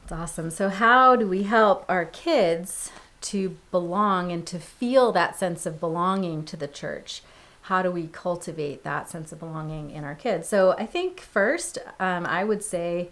It's 0.04 0.12
awesome. 0.12 0.52
So, 0.52 0.68
how 0.68 1.16
do 1.16 1.26
we 1.26 1.42
help 1.42 1.84
our 1.88 2.04
kids 2.04 2.92
to 3.22 3.56
belong 3.72 4.30
and 4.30 4.46
to 4.46 4.60
feel 4.60 5.10
that 5.10 5.36
sense 5.36 5.66
of 5.66 5.80
belonging 5.80 6.44
to 6.44 6.56
the 6.56 6.68
church? 6.68 7.22
How 7.62 7.82
do 7.82 7.90
we 7.90 8.06
cultivate 8.06 8.84
that 8.84 9.10
sense 9.10 9.32
of 9.32 9.40
belonging 9.40 9.90
in 9.90 10.04
our 10.04 10.14
kids? 10.14 10.48
So, 10.48 10.76
I 10.78 10.86
think 10.86 11.18
first, 11.18 11.78
um, 11.98 12.26
I 12.26 12.44
would 12.44 12.62
say 12.62 13.08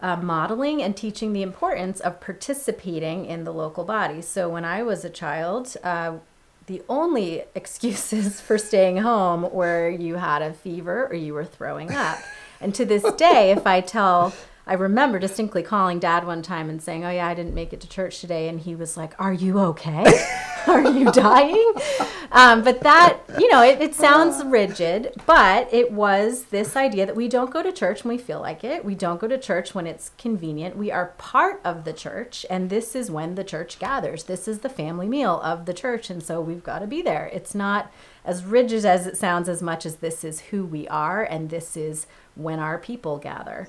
uh, 0.00 0.16
modeling 0.16 0.82
and 0.82 0.96
teaching 0.96 1.32
the 1.32 1.42
importance 1.42 2.00
of 2.00 2.20
participating 2.20 3.26
in 3.26 3.44
the 3.44 3.52
local 3.52 3.84
body. 3.84 4.22
So, 4.22 4.48
when 4.48 4.64
I 4.64 4.82
was 4.82 5.04
a 5.04 5.10
child, 5.10 5.76
uh, 5.82 6.18
the 6.66 6.82
only 6.88 7.42
excuses 7.54 8.40
for 8.40 8.58
staying 8.58 8.98
home 8.98 9.50
were 9.52 9.90
you 9.90 10.16
had 10.16 10.42
a 10.42 10.52
fever 10.52 11.06
or 11.06 11.14
you 11.14 11.34
were 11.34 11.44
throwing 11.44 11.92
up. 11.92 12.18
and 12.60 12.74
to 12.74 12.84
this 12.84 13.10
day, 13.16 13.50
if 13.50 13.66
I 13.66 13.80
tell, 13.80 14.32
I 14.68 14.74
remember 14.74 15.18
distinctly 15.18 15.62
calling 15.62 15.98
dad 15.98 16.26
one 16.26 16.42
time 16.42 16.68
and 16.68 16.82
saying, 16.82 17.02
Oh, 17.02 17.10
yeah, 17.10 17.26
I 17.26 17.32
didn't 17.32 17.54
make 17.54 17.72
it 17.72 17.80
to 17.80 17.88
church 17.88 18.20
today. 18.20 18.48
And 18.48 18.60
he 18.60 18.74
was 18.74 18.98
like, 18.98 19.18
Are 19.18 19.32
you 19.32 19.58
okay? 19.60 20.04
Are 20.66 20.82
you 20.82 21.10
dying? 21.10 21.72
Um, 22.30 22.62
but 22.62 22.82
that, 22.82 23.20
you 23.38 23.50
know, 23.50 23.62
it, 23.62 23.80
it 23.80 23.94
sounds 23.94 24.44
rigid, 24.44 25.14
but 25.24 25.72
it 25.72 25.90
was 25.90 26.44
this 26.44 26.76
idea 26.76 27.06
that 27.06 27.16
we 27.16 27.26
don't 27.26 27.50
go 27.50 27.62
to 27.62 27.72
church 27.72 28.04
when 28.04 28.14
we 28.14 28.22
feel 28.22 28.40
like 28.40 28.62
it. 28.62 28.84
We 28.84 28.94
don't 28.94 29.18
go 29.18 29.26
to 29.26 29.38
church 29.38 29.74
when 29.74 29.86
it's 29.86 30.10
convenient. 30.18 30.76
We 30.76 30.90
are 30.90 31.14
part 31.16 31.62
of 31.64 31.84
the 31.84 31.94
church, 31.94 32.44
and 32.50 32.68
this 32.68 32.94
is 32.94 33.10
when 33.10 33.34
the 33.34 33.44
church 33.44 33.78
gathers. 33.78 34.24
This 34.24 34.46
is 34.46 34.58
the 34.58 34.68
family 34.68 35.08
meal 35.08 35.40
of 35.42 35.64
the 35.64 35.72
church, 35.72 36.10
and 36.10 36.22
so 36.22 36.42
we've 36.42 36.62
got 36.62 36.80
to 36.80 36.86
be 36.86 37.00
there. 37.00 37.30
It's 37.32 37.54
not 37.54 37.90
as 38.26 38.44
rigid 38.44 38.84
as 38.84 39.06
it 39.06 39.16
sounds, 39.16 39.48
as 39.48 39.62
much 39.62 39.86
as 39.86 39.96
this 39.96 40.22
is 40.22 40.40
who 40.40 40.66
we 40.66 40.86
are, 40.88 41.22
and 41.22 41.48
this 41.48 41.78
is 41.78 42.06
when 42.34 42.58
our 42.58 42.76
people 42.76 43.16
gather. 43.16 43.68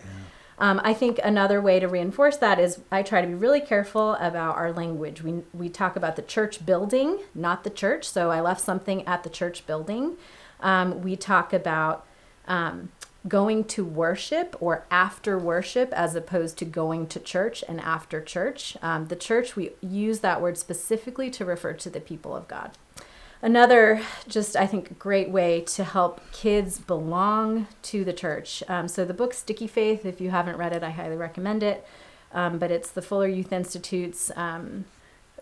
Um, 0.60 0.82
I 0.84 0.94
think 0.94 1.20
another 1.24 1.62
way 1.62 1.80
to 1.80 1.88
reinforce 1.88 2.38
that 2.38 2.60
is 2.60 2.82
I 2.92 3.02
try 3.02 3.22
to 3.22 3.28
be 3.28 3.34
really 3.34 3.62
careful 3.62 4.16
about 4.16 4.58
our 4.58 4.74
language. 4.74 5.22
We, 5.22 5.44
we 5.54 5.70
talk 5.70 5.96
about 5.96 6.18
the 6.18 6.22
church 6.22 6.66
building, 6.66 7.20
not 7.34 7.64
the 7.64 7.70
church. 7.70 8.10
So 8.10 8.30
I 8.30 8.42
left 8.42 8.60
something 8.60 9.08
at 9.08 9.24
the 9.24 9.30
church 9.30 9.66
building. 9.66 10.18
Um, 10.60 11.02
we 11.02 11.16
talk 11.16 11.54
about 11.54 12.06
um, 12.46 12.92
going 13.28 13.64
to 13.66 13.86
worship 13.86 14.56
or 14.60 14.86
after 14.92 15.38
worship 15.38 15.94
as 15.94 16.16
opposed 16.16 16.58
to 16.58 16.66
going 16.66 17.08
to 17.08 17.20
church 17.20 17.64
and 17.68 17.80
after 17.80 18.22
church. 18.22 18.76
Um, 18.82 19.08
the 19.08 19.16
church, 19.16 19.56
we 19.56 19.72
use 19.82 20.20
that 20.20 20.42
word 20.42 20.58
specifically 20.58 21.30
to 21.32 21.46
refer 21.46 21.74
to 21.74 21.90
the 21.90 22.02
people 22.02 22.36
of 22.36 22.48
God. 22.50 22.72
Another, 23.42 24.02
just 24.28 24.58
I 24.58 24.68
think, 24.68 25.00
great 25.00 25.30
way 25.30 25.62
to 25.62 25.84
help 25.86 26.20
kids 26.32 26.78
belong 26.80 27.68
to 27.84 28.04
the 28.04 28.12
church. 28.12 28.64
Um, 28.68 28.88
so, 28.88 29.06
the 29.06 29.14
book 29.14 29.34
Sticky 29.34 29.68
Faith, 29.68 30.06
if 30.06 30.20
you 30.20 30.30
haven't 30.30 30.58
read 30.58 30.74
it, 30.74 30.84
I 30.84 30.90
highly 30.90 31.16
recommend 31.16 31.64
it. 31.64 31.86
Um, 32.34 32.60
but 32.60 32.70
it's 32.70 32.92
the 32.92 33.02
Fuller 33.02 33.28
Youth 33.28 33.54
Institute's 33.54 34.32
um, 34.36 34.86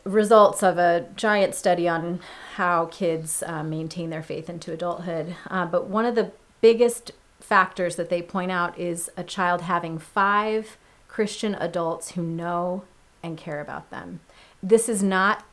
results 0.04 0.64
of 0.64 0.78
a 0.78 1.08
giant 1.16 1.54
study 1.54 1.88
on 1.88 2.20
how 2.56 2.86
kids 2.86 3.44
uh, 3.46 3.64
maintain 3.64 4.10
their 4.10 4.24
faith 4.24 4.50
into 4.50 4.72
adulthood. 4.72 5.36
Uh, 5.50 5.66
but 5.66 5.88
one 5.88 6.06
of 6.06 6.16
the 6.16 6.32
biggest 6.62 7.12
factors 7.40 7.96
that 7.96 8.10
they 8.10 8.22
point 8.22 8.52
out 8.52 8.78
is 8.80 9.10
a 9.18 9.24
child 9.24 9.62
having 9.62 9.98
five 9.98 10.78
Christian 11.08 11.56
adults 11.56 12.12
who 12.12 12.22
know 12.22 12.84
and 13.22 13.38
care 13.38 13.60
about 13.60 13.90
them. 13.90 14.20
This 14.62 14.88
is 14.88 15.04
not 15.04 15.44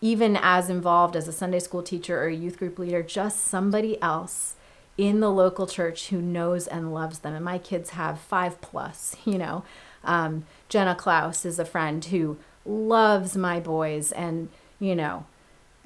even 0.00 0.36
as 0.36 0.70
involved 0.70 1.16
as 1.16 1.28
a 1.28 1.32
Sunday 1.32 1.58
school 1.58 1.82
teacher 1.82 2.20
or 2.20 2.28
a 2.28 2.34
youth 2.34 2.58
group 2.58 2.78
leader, 2.78 3.02
just 3.02 3.42
somebody 3.42 4.00
else 4.00 4.54
in 4.96 5.20
the 5.20 5.30
local 5.30 5.66
church 5.66 6.08
who 6.08 6.20
knows 6.20 6.66
and 6.66 6.92
loves 6.92 7.20
them. 7.20 7.34
And 7.34 7.44
my 7.44 7.58
kids 7.58 7.90
have 7.90 8.20
five 8.20 8.60
plus, 8.60 9.16
you 9.24 9.38
know. 9.38 9.64
Um, 10.02 10.46
Jenna 10.68 10.94
Klaus 10.94 11.44
is 11.44 11.58
a 11.58 11.64
friend 11.64 12.04
who 12.06 12.38
loves 12.64 13.36
my 13.36 13.60
boys 13.60 14.12
and, 14.12 14.48
you 14.78 14.94
know, 14.94 15.26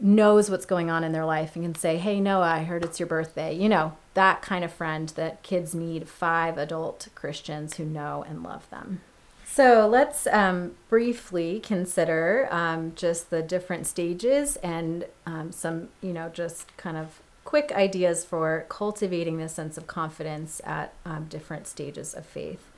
knows 0.01 0.51
what's 0.51 0.67
going 0.67 0.91
on 0.91 1.05
in 1.05 1.13
their 1.13 1.25
life 1.25 1.55
and 1.55 1.65
can 1.65 1.75
say, 1.75 1.97
Hey, 1.97 2.21
Noah, 2.21 2.43
I 2.43 2.65
heard 2.65 2.85
it's 2.85 3.01
your 3.01 3.07
birthday. 3.09 3.55
You 3.55 3.69
know, 3.69 3.97
that 4.15 4.43
kind 4.43 4.65
of 4.65 4.73
friend 4.73 5.09
that 5.11 5.43
kids 5.43 5.75
need 5.75 6.09
five 6.09 6.59
adult 6.59 7.09
Christians 7.15 7.77
who 7.77 7.85
know 7.85 8.25
and 8.29 8.43
love 8.43 8.69
them. 8.71 9.01
So 9.47 9.87
let's 9.87 10.27
um, 10.27 10.73
briefly 10.89 11.61
consider 11.61 12.49
um, 12.51 12.93
just 12.97 13.31
the 13.31 13.43
different 13.43 13.87
stages 13.87 14.57
and 14.57 15.07
um, 15.27 15.53
some, 15.53 15.91
you 16.01 16.13
know, 16.13 16.29
just 16.29 16.77
kind 16.77 16.97
of 16.97 17.21
quick 17.45 17.71
ideas 17.73 18.25
for 18.25 18.67
cultivating 18.69 19.37
this 19.37 19.53
sense 19.53 19.77
of 19.77 19.87
confidence 19.87 20.61
at 20.65 20.95
um, 21.05 21.27
different 21.27 21.67
stages 21.67 22.15
of 22.15 22.27
faith. 22.27 22.71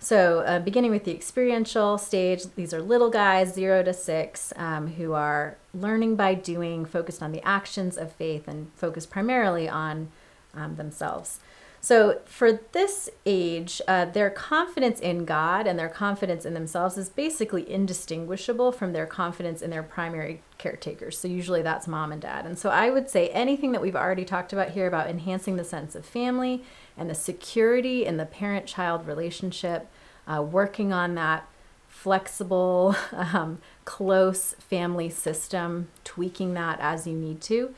So, 0.00 0.40
uh, 0.40 0.60
beginning 0.60 0.92
with 0.92 1.04
the 1.04 1.12
experiential 1.12 1.98
stage, 1.98 2.44
these 2.54 2.72
are 2.72 2.80
little 2.80 3.10
guys, 3.10 3.54
zero 3.54 3.82
to 3.82 3.92
six, 3.92 4.52
um, 4.54 4.88
who 4.92 5.12
are 5.12 5.56
learning 5.74 6.14
by 6.14 6.34
doing, 6.34 6.84
focused 6.84 7.20
on 7.20 7.32
the 7.32 7.42
actions 7.42 7.96
of 7.96 8.12
faith, 8.12 8.46
and 8.46 8.70
focused 8.76 9.10
primarily 9.10 9.68
on 9.68 10.10
um, 10.54 10.76
themselves. 10.76 11.40
So, 11.80 12.20
for 12.24 12.52
this 12.72 13.08
age, 13.24 13.80
uh, 13.86 14.06
their 14.06 14.30
confidence 14.30 14.98
in 14.98 15.24
God 15.24 15.66
and 15.66 15.78
their 15.78 15.88
confidence 15.88 16.44
in 16.44 16.54
themselves 16.54 16.98
is 16.98 17.08
basically 17.08 17.70
indistinguishable 17.70 18.72
from 18.72 18.92
their 18.92 19.06
confidence 19.06 19.62
in 19.62 19.70
their 19.70 19.84
primary 19.84 20.42
caretakers. 20.58 21.18
So, 21.18 21.28
usually 21.28 21.62
that's 21.62 21.86
mom 21.86 22.10
and 22.10 22.20
dad. 22.20 22.46
And 22.46 22.58
so, 22.58 22.70
I 22.70 22.90
would 22.90 23.08
say 23.08 23.28
anything 23.28 23.72
that 23.72 23.80
we've 23.80 23.96
already 23.96 24.24
talked 24.24 24.52
about 24.52 24.70
here 24.70 24.88
about 24.88 25.08
enhancing 25.08 25.56
the 25.56 25.64
sense 25.64 25.94
of 25.94 26.04
family 26.04 26.64
and 26.96 27.08
the 27.08 27.14
security 27.14 28.04
in 28.04 28.16
the 28.16 28.26
parent 28.26 28.66
child 28.66 29.06
relationship, 29.06 29.88
uh, 30.26 30.42
working 30.42 30.92
on 30.92 31.14
that 31.14 31.48
flexible, 31.86 32.96
um, 33.12 33.60
close 33.84 34.54
family 34.58 35.08
system, 35.10 35.88
tweaking 36.02 36.54
that 36.54 36.80
as 36.80 37.06
you 37.06 37.14
need 37.14 37.40
to 37.42 37.72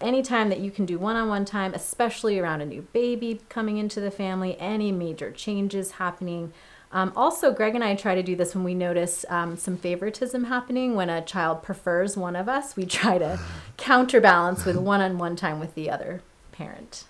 anytime 0.00 0.48
that 0.48 0.60
you 0.60 0.70
can 0.70 0.86
do 0.86 0.98
one 0.98 1.16
on 1.16 1.28
one 1.28 1.44
time, 1.44 1.74
especially 1.74 2.38
around 2.38 2.60
a 2.60 2.66
new 2.66 2.82
baby 2.92 3.40
coming 3.48 3.78
into 3.78 4.00
the 4.00 4.10
family, 4.10 4.58
any 4.58 4.92
major 4.92 5.30
changes 5.30 5.92
happening. 5.92 6.52
Um, 6.92 7.12
also, 7.16 7.52
Greg 7.52 7.74
and 7.74 7.82
I 7.82 7.96
try 7.96 8.14
to 8.14 8.22
do 8.22 8.36
this 8.36 8.54
when 8.54 8.62
we 8.62 8.74
notice 8.74 9.24
um, 9.28 9.56
some 9.56 9.76
favoritism 9.76 10.44
happening. 10.44 10.94
When 10.94 11.10
a 11.10 11.22
child 11.22 11.62
prefers 11.62 12.16
one 12.16 12.36
of 12.36 12.48
us, 12.48 12.76
we 12.76 12.86
try 12.86 13.18
to 13.18 13.40
counterbalance 13.76 14.64
with 14.64 14.76
one 14.76 15.00
on 15.00 15.18
one 15.18 15.34
time 15.34 15.58
with 15.58 15.74
the 15.74 15.90
other 15.90 16.22
parent. 16.52 17.04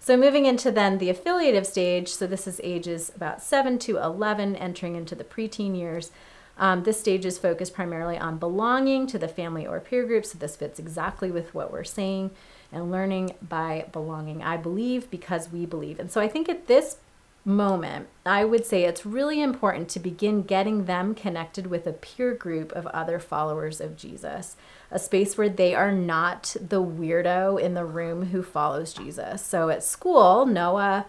So, 0.00 0.16
moving 0.16 0.46
into 0.46 0.70
then 0.70 0.96
the 0.96 1.10
affiliative 1.10 1.66
stage, 1.66 2.08
so 2.08 2.26
this 2.26 2.46
is 2.46 2.58
ages 2.64 3.12
about 3.14 3.42
7 3.42 3.78
to 3.80 3.98
11, 3.98 4.56
entering 4.56 4.96
into 4.96 5.14
the 5.14 5.24
preteen 5.24 5.76
years. 5.76 6.10
Um, 6.58 6.82
this 6.82 6.98
stage 6.98 7.24
is 7.24 7.38
focused 7.38 7.72
primarily 7.72 8.18
on 8.18 8.38
belonging 8.38 9.06
to 9.08 9.18
the 9.18 9.28
family 9.28 9.66
or 9.66 9.78
peer 9.80 10.04
group, 10.04 10.26
so 10.26 10.38
this 10.38 10.56
fits 10.56 10.78
exactly 10.78 11.30
with 11.30 11.54
what 11.54 11.72
we're 11.72 11.84
saying 11.84 12.32
and 12.72 12.90
learning 12.90 13.32
by 13.46 13.86
belonging. 13.92 14.42
I 14.42 14.56
believe 14.56 15.10
because 15.10 15.52
we 15.52 15.66
believe. 15.66 16.00
And 16.00 16.10
so 16.10 16.20
I 16.20 16.28
think 16.28 16.48
at 16.48 16.66
this 16.66 16.98
moment, 17.44 18.08
I 18.26 18.44
would 18.44 18.66
say 18.66 18.84
it's 18.84 19.06
really 19.06 19.40
important 19.40 19.88
to 19.90 20.00
begin 20.00 20.42
getting 20.42 20.84
them 20.84 21.14
connected 21.14 21.68
with 21.68 21.86
a 21.86 21.92
peer 21.92 22.34
group 22.34 22.72
of 22.72 22.86
other 22.88 23.18
followers 23.18 23.80
of 23.80 23.96
Jesus, 23.96 24.56
a 24.90 24.98
space 24.98 25.38
where 25.38 25.48
they 25.48 25.74
are 25.74 25.92
not 25.92 26.54
the 26.60 26.82
weirdo 26.82 27.60
in 27.60 27.74
the 27.74 27.84
room 27.84 28.26
who 28.26 28.42
follows 28.42 28.92
Jesus. 28.92 29.44
So 29.44 29.70
at 29.70 29.82
school, 29.82 30.44
Noah 30.44 31.06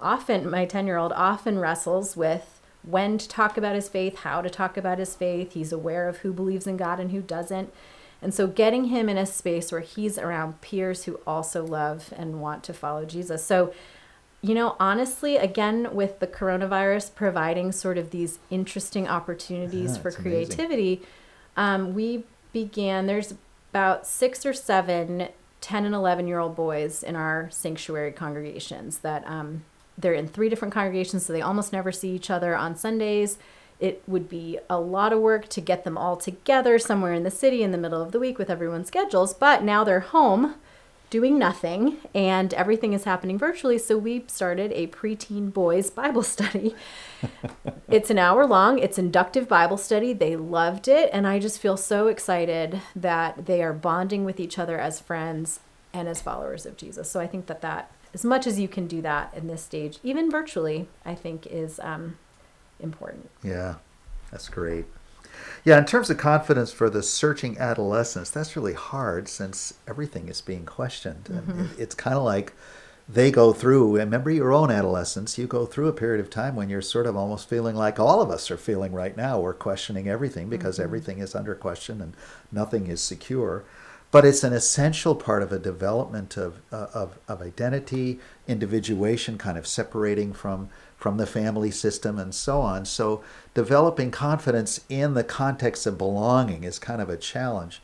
often, 0.00 0.50
my 0.50 0.64
10 0.64 0.86
year 0.86 0.96
old, 0.96 1.12
often 1.12 1.58
wrestles 1.58 2.16
with 2.16 2.55
when 2.86 3.18
to 3.18 3.28
talk 3.28 3.56
about 3.56 3.74
his 3.74 3.88
faith, 3.88 4.18
how 4.18 4.40
to 4.40 4.48
talk 4.48 4.76
about 4.76 4.98
his 4.98 5.14
faith. 5.14 5.52
He's 5.52 5.72
aware 5.72 6.08
of 6.08 6.18
who 6.18 6.32
believes 6.32 6.66
in 6.66 6.76
God 6.76 6.98
and 6.98 7.10
who 7.10 7.20
doesn't. 7.20 7.72
And 8.22 8.32
so, 8.32 8.46
getting 8.46 8.86
him 8.86 9.08
in 9.08 9.18
a 9.18 9.26
space 9.26 9.70
where 9.70 9.82
he's 9.82 10.16
around 10.16 10.60
peers 10.62 11.04
who 11.04 11.20
also 11.26 11.64
love 11.64 12.14
and 12.16 12.40
want 12.40 12.64
to 12.64 12.72
follow 12.72 13.04
Jesus. 13.04 13.44
So, 13.44 13.74
you 14.40 14.54
know, 14.54 14.76
honestly, 14.80 15.36
again, 15.36 15.88
with 15.92 16.20
the 16.20 16.26
coronavirus 16.26 17.14
providing 17.14 17.72
sort 17.72 17.98
of 17.98 18.10
these 18.10 18.38
interesting 18.48 19.06
opportunities 19.06 19.96
yeah, 19.96 20.02
for 20.02 20.10
creativity, 20.10 21.02
um, 21.56 21.94
we 21.94 22.24
began, 22.52 23.06
there's 23.06 23.34
about 23.70 24.06
six 24.06 24.46
or 24.46 24.54
seven 24.54 25.28
10 25.60 25.84
and 25.84 25.94
11 25.94 26.28
year 26.28 26.38
old 26.38 26.54
boys 26.54 27.02
in 27.02 27.16
our 27.16 27.48
sanctuary 27.50 28.12
congregations 28.12 28.98
that 28.98 29.26
um, 29.26 29.64
they're 29.98 30.14
in 30.14 30.28
three 30.28 30.48
different 30.48 30.74
congregations, 30.74 31.26
so 31.26 31.32
they 31.32 31.42
almost 31.42 31.72
never 31.72 31.92
see 31.92 32.10
each 32.10 32.30
other 32.30 32.54
on 32.54 32.76
Sundays. 32.76 33.38
It 33.78 34.02
would 34.06 34.28
be 34.28 34.58
a 34.70 34.80
lot 34.80 35.12
of 35.12 35.20
work 35.20 35.48
to 35.48 35.60
get 35.60 35.84
them 35.84 35.98
all 35.98 36.16
together 36.16 36.78
somewhere 36.78 37.12
in 37.12 37.24
the 37.24 37.30
city 37.30 37.62
in 37.62 37.72
the 37.72 37.78
middle 37.78 38.02
of 38.02 38.12
the 38.12 38.18
week 38.18 38.38
with 38.38 38.50
everyone's 38.50 38.88
schedules, 38.88 39.34
but 39.34 39.62
now 39.62 39.84
they're 39.84 40.00
home 40.00 40.54
doing 41.08 41.38
nothing 41.38 41.98
and 42.14 42.52
everything 42.54 42.92
is 42.92 43.04
happening 43.04 43.38
virtually. 43.38 43.78
So 43.78 43.96
we 43.96 44.24
started 44.26 44.72
a 44.72 44.88
preteen 44.88 45.52
boys 45.52 45.90
Bible 45.90 46.22
study. 46.22 46.74
it's 47.88 48.10
an 48.10 48.18
hour 48.18 48.46
long, 48.46 48.78
it's 48.78 48.98
inductive 48.98 49.48
Bible 49.48 49.76
study. 49.76 50.12
They 50.12 50.36
loved 50.36 50.88
it, 50.88 51.10
and 51.12 51.26
I 51.26 51.38
just 51.38 51.60
feel 51.60 51.76
so 51.76 52.08
excited 52.08 52.80
that 52.94 53.46
they 53.46 53.62
are 53.62 53.72
bonding 53.72 54.24
with 54.24 54.40
each 54.40 54.58
other 54.58 54.78
as 54.78 55.00
friends 55.00 55.60
and 55.92 56.08
as 56.08 56.20
followers 56.20 56.66
of 56.66 56.76
Jesus. 56.76 57.10
So 57.10 57.20
I 57.20 57.26
think 57.26 57.46
that 57.46 57.62
that 57.62 57.90
as 58.16 58.24
much 58.24 58.46
as 58.46 58.58
you 58.58 58.66
can 58.66 58.86
do 58.86 59.02
that 59.02 59.30
in 59.34 59.46
this 59.46 59.62
stage, 59.62 59.98
even 60.02 60.30
virtually, 60.30 60.88
I 61.04 61.14
think 61.14 61.46
is 61.46 61.78
um, 61.80 62.16
important. 62.80 63.28
Yeah, 63.42 63.74
that's 64.30 64.48
great. 64.48 64.86
Yeah, 65.66 65.76
in 65.76 65.84
terms 65.84 66.08
of 66.08 66.16
confidence 66.16 66.72
for 66.72 66.88
the 66.88 67.02
searching 67.02 67.58
adolescence, 67.58 68.30
that's 68.30 68.56
really 68.56 68.72
hard 68.72 69.28
since 69.28 69.74
everything 69.86 70.30
is 70.30 70.40
being 70.40 70.64
questioned. 70.64 71.24
Mm-hmm. 71.24 71.50
And 71.50 71.70
it's 71.78 71.94
kind 71.94 72.16
of 72.16 72.22
like 72.22 72.54
they 73.06 73.30
go 73.30 73.52
through, 73.52 73.98
remember 73.98 74.30
your 74.30 74.50
own 74.50 74.70
adolescence, 74.70 75.36
you 75.36 75.46
go 75.46 75.66
through 75.66 75.88
a 75.88 75.92
period 75.92 76.20
of 76.24 76.30
time 76.30 76.56
when 76.56 76.70
you're 76.70 76.80
sort 76.80 77.06
of 77.06 77.18
almost 77.18 77.50
feeling 77.50 77.76
like 77.76 78.00
all 78.00 78.22
of 78.22 78.30
us 78.30 78.50
are 78.50 78.56
feeling 78.56 78.92
right 78.92 79.14
now. 79.14 79.38
We're 79.38 79.52
questioning 79.52 80.08
everything 80.08 80.48
because 80.48 80.76
mm-hmm. 80.76 80.84
everything 80.84 81.18
is 81.18 81.34
under 81.34 81.54
question 81.54 82.00
and 82.00 82.14
nothing 82.50 82.86
is 82.86 83.02
secure 83.02 83.66
but 84.10 84.24
it's 84.24 84.44
an 84.44 84.52
essential 84.52 85.14
part 85.14 85.42
of 85.42 85.52
a 85.52 85.58
development 85.58 86.36
of, 86.36 86.60
uh, 86.72 86.86
of, 86.94 87.18
of 87.28 87.42
identity, 87.42 88.18
individuation, 88.46 89.36
kind 89.36 89.58
of 89.58 89.66
separating 89.66 90.32
from, 90.32 90.68
from 90.96 91.16
the 91.16 91.26
family 91.26 91.70
system 91.70 92.18
and 92.18 92.34
so 92.34 92.60
on. 92.60 92.84
So 92.84 93.22
developing 93.54 94.10
confidence 94.10 94.80
in 94.88 95.14
the 95.14 95.24
context 95.24 95.86
of 95.86 95.98
belonging 95.98 96.64
is 96.64 96.78
kind 96.78 97.02
of 97.02 97.10
a 97.10 97.16
challenge. 97.16 97.82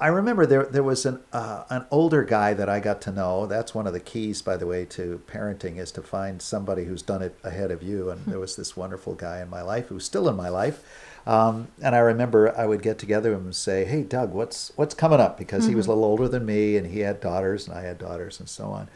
I 0.00 0.08
remember 0.08 0.44
there 0.44 0.64
there 0.64 0.82
was 0.82 1.06
an 1.06 1.20
uh, 1.32 1.64
an 1.70 1.86
older 1.90 2.24
guy 2.24 2.52
that 2.52 2.68
I 2.68 2.80
got 2.80 3.00
to 3.02 3.12
know. 3.12 3.46
That's 3.46 3.74
one 3.74 3.86
of 3.86 3.92
the 3.92 4.00
keys, 4.00 4.42
by 4.42 4.56
the 4.56 4.66
way, 4.66 4.84
to 4.86 5.22
parenting 5.28 5.78
is 5.78 5.92
to 5.92 6.02
find 6.02 6.42
somebody 6.42 6.84
who's 6.84 7.00
done 7.00 7.22
it 7.22 7.38
ahead 7.44 7.70
of 7.70 7.82
you. 7.82 8.10
And 8.10 8.26
there 8.26 8.40
was 8.40 8.56
this 8.56 8.76
wonderful 8.76 9.14
guy 9.14 9.40
in 9.40 9.48
my 9.48 9.62
life 9.62 9.86
who's 9.86 10.04
still 10.04 10.28
in 10.28 10.36
my 10.36 10.48
life 10.48 10.82
um, 11.26 11.68
and 11.82 11.94
I 11.94 11.98
remember 11.98 12.56
I 12.56 12.66
would 12.66 12.82
get 12.82 12.98
together 12.98 13.32
and 13.32 13.54
say, 13.54 13.84
"Hey, 13.84 14.02
Doug, 14.02 14.32
what's 14.32 14.72
what's 14.76 14.94
coming 14.94 15.20
up?" 15.20 15.38
Because 15.38 15.62
mm-hmm. 15.62 15.70
he 15.70 15.74
was 15.74 15.86
a 15.86 15.90
mm-hmm. 15.90 16.00
little 16.00 16.10
older 16.10 16.28
than 16.28 16.44
me, 16.44 16.76
and 16.76 16.86
he 16.86 17.00
had 17.00 17.20
daughters, 17.20 17.66
and 17.66 17.76
I 17.76 17.82
had 17.82 17.98
daughters, 17.98 18.40
and 18.40 18.48
so 18.48 18.66
on. 18.66 18.88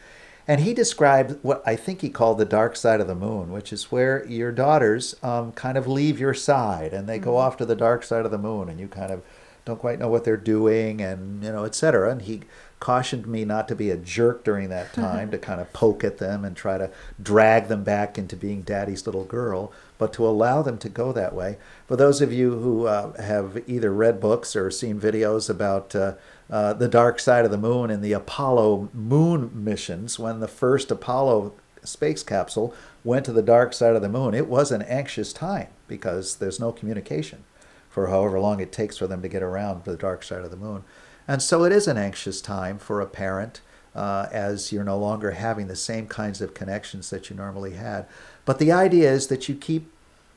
And 0.47 0.61
he 0.61 0.73
described 0.73 1.37
what 1.43 1.61
I 1.65 1.75
think 1.75 2.01
he 2.01 2.09
called 2.09 2.39
the 2.39 2.45
dark 2.45 2.75
side 2.75 3.01
of 3.01 3.07
the 3.07 3.13
moon, 3.13 3.51
which 3.51 3.71
is 3.71 3.91
where 3.91 4.25
your 4.25 4.51
daughters 4.51 5.15
um, 5.21 5.51
kind 5.51 5.77
of 5.77 5.87
leave 5.87 6.19
your 6.19 6.33
side 6.33 6.91
and 6.91 7.07
they 7.07 7.17
mm-hmm. 7.17 7.25
go 7.25 7.37
off 7.37 7.57
to 7.57 7.65
the 7.65 7.75
dark 7.75 8.03
side 8.03 8.25
of 8.25 8.31
the 8.31 8.37
moon, 8.37 8.69
and 8.69 8.79
you 8.79 8.87
kind 8.87 9.11
of 9.11 9.21
don't 9.65 9.79
quite 9.79 9.99
know 9.99 10.07
what 10.07 10.23
they're 10.23 10.37
doing, 10.37 11.01
and 11.01 11.43
you 11.43 11.51
know, 11.51 11.65
et 11.65 11.75
cetera. 11.75 12.11
And 12.11 12.23
he 12.23 12.41
cautioned 12.79 13.27
me 13.27 13.45
not 13.45 13.67
to 13.67 13.75
be 13.75 13.91
a 13.91 13.97
jerk 13.97 14.43
during 14.43 14.69
that 14.69 14.93
time, 15.05 15.31
to 15.31 15.37
kind 15.37 15.61
of 15.61 15.71
poke 15.73 16.03
at 16.03 16.17
them 16.17 16.43
and 16.43 16.55
try 16.55 16.77
to 16.77 16.89
drag 17.21 17.67
them 17.67 17.83
back 17.83 18.17
into 18.17 18.35
being 18.35 18.61
daddy's 18.61 19.05
little 19.05 19.25
girl, 19.25 19.71
but 19.99 20.13
to 20.13 20.25
allow 20.25 20.63
them 20.63 20.79
to 20.79 20.89
go 20.89 21.11
that 21.11 21.35
way. 21.35 21.57
For 21.85 21.95
those 21.95 22.21
of 22.21 22.33
you 22.33 22.57
who 22.59 22.87
uh, 22.87 23.21
have 23.21 23.61
either 23.67 23.93
read 23.93 24.19
books 24.19 24.55
or 24.55 24.71
seen 24.71 24.99
videos 24.99 25.49
about 25.49 25.93
uh, 25.93 26.15
uh, 26.49 26.73
the 26.73 26.87
dark 26.87 27.19
side 27.19 27.45
of 27.45 27.51
the 27.51 27.57
moon 27.57 27.91
and 27.91 28.03
the 28.03 28.13
Apollo 28.13 28.89
moon 28.93 29.51
missions, 29.53 30.17
when 30.17 30.39
the 30.39 30.47
first 30.47 30.89
Apollo 30.89 31.53
space 31.83 32.23
capsule 32.23 32.73
went 33.03 33.25
to 33.25 33.33
the 33.33 33.43
dark 33.43 33.73
side 33.73 33.95
of 33.95 34.01
the 34.01 34.09
moon, 34.09 34.33
it 34.33 34.47
was 34.47 34.71
an 34.71 34.81
anxious 34.83 35.33
time 35.33 35.67
because 35.87 36.37
there's 36.37 36.59
no 36.59 36.71
communication 36.71 37.43
for 37.89 38.07
however 38.07 38.39
long 38.39 38.59
it 38.61 38.71
takes 38.71 38.97
for 38.97 39.07
them 39.07 39.21
to 39.21 39.27
get 39.27 39.43
around 39.43 39.83
the 39.83 39.97
dark 39.97 40.23
side 40.23 40.43
of 40.45 40.51
the 40.51 40.57
moon. 40.57 40.83
And 41.27 41.41
so 41.41 41.63
it 41.63 41.71
is 41.71 41.87
an 41.87 41.97
anxious 41.97 42.41
time 42.41 42.79
for 42.79 43.01
a 43.01 43.05
parent 43.05 43.61
uh, 43.95 44.27
as 44.31 44.71
you're 44.71 44.83
no 44.83 44.97
longer 44.97 45.31
having 45.31 45.67
the 45.67 45.75
same 45.75 46.07
kinds 46.07 46.41
of 46.41 46.53
connections 46.53 47.09
that 47.09 47.29
you 47.29 47.35
normally 47.35 47.73
had. 47.73 48.05
But 48.45 48.59
the 48.59 48.71
idea 48.71 49.11
is 49.11 49.27
that 49.27 49.49
you 49.49 49.55
keep 49.55 49.91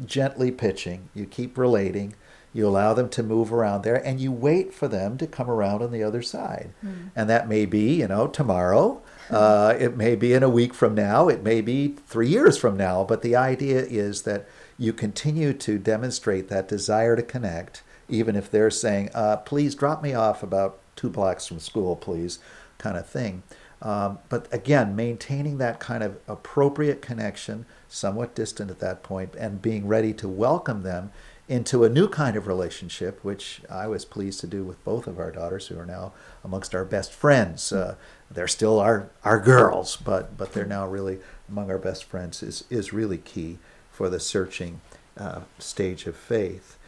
gently 0.04 0.50
pitching, 0.50 1.08
you 1.14 1.26
keep 1.26 1.56
relating, 1.56 2.14
you 2.54 2.66
allow 2.66 2.92
them 2.92 3.08
to 3.10 3.22
move 3.22 3.52
around 3.52 3.82
there, 3.82 4.06
and 4.06 4.20
you 4.20 4.30
wait 4.30 4.74
for 4.74 4.88
them 4.88 5.16
to 5.18 5.26
come 5.26 5.48
around 5.48 5.82
on 5.82 5.90
the 5.90 6.02
other 6.02 6.22
side. 6.22 6.70
Mm. 6.84 7.10
And 7.16 7.30
that 7.30 7.48
may 7.48 7.64
be, 7.64 7.94
you 7.94 8.08
know, 8.08 8.26
tomorrow. 8.26 9.00
Uh, 9.30 9.74
it 9.78 9.96
may 9.96 10.14
be 10.14 10.34
in 10.34 10.42
a 10.42 10.50
week 10.50 10.74
from 10.74 10.94
now. 10.94 11.28
It 11.28 11.42
may 11.42 11.62
be 11.62 11.96
three 12.06 12.28
years 12.28 12.58
from 12.58 12.76
now. 12.76 13.04
But 13.04 13.22
the 13.22 13.34
idea 13.34 13.80
is 13.82 14.22
that 14.22 14.46
you 14.76 14.92
continue 14.92 15.54
to 15.54 15.78
demonstrate 15.78 16.48
that 16.48 16.68
desire 16.68 17.16
to 17.16 17.22
connect, 17.22 17.82
even 18.08 18.36
if 18.36 18.50
they're 18.50 18.70
saying, 18.70 19.08
uh, 19.14 19.38
please 19.38 19.74
drop 19.74 20.02
me 20.02 20.12
off 20.12 20.42
about 20.42 20.78
two 20.94 21.08
blocks 21.08 21.46
from 21.46 21.58
school, 21.58 21.96
please, 21.96 22.38
kind 22.82 22.96
of 22.96 23.06
thing. 23.06 23.42
Um, 23.80 24.18
but 24.28 24.46
again, 24.52 24.94
maintaining 24.94 25.58
that 25.58 25.80
kind 25.80 26.04
of 26.04 26.16
appropriate 26.28 27.02
connection, 27.02 27.66
somewhat 27.88 28.34
distant 28.34 28.70
at 28.70 28.78
that 28.78 29.02
point, 29.02 29.34
and 29.34 29.60
being 29.62 29.88
ready 29.88 30.12
to 30.14 30.28
welcome 30.28 30.82
them 30.82 31.10
into 31.48 31.84
a 31.84 31.88
new 31.88 32.08
kind 32.08 32.36
of 32.36 32.46
relationship, 32.46 33.18
which 33.24 33.60
I 33.68 33.86
was 33.88 34.04
pleased 34.04 34.40
to 34.40 34.46
do 34.46 34.62
with 34.64 34.82
both 34.84 35.06
of 35.06 35.18
our 35.18 35.32
daughters, 35.32 35.66
who 35.66 35.78
are 35.78 35.86
now 35.86 36.12
amongst 36.44 36.74
our 36.74 36.84
best 36.84 37.12
friends. 37.12 37.72
Uh, 37.72 37.96
they're 38.30 38.48
still 38.48 38.78
our, 38.78 39.10
our 39.24 39.40
girls, 39.40 39.96
but, 39.96 40.38
but 40.38 40.52
they're 40.52 40.64
now 40.64 40.86
really 40.86 41.18
among 41.48 41.70
our 41.70 41.78
best 41.78 42.04
friends, 42.04 42.42
is, 42.42 42.64
is 42.70 42.92
really 42.92 43.18
key 43.18 43.58
for 43.90 44.08
the 44.08 44.20
searching 44.20 44.80
uh, 45.18 45.40
stage 45.58 46.06
of 46.06 46.16
faith. 46.16 46.78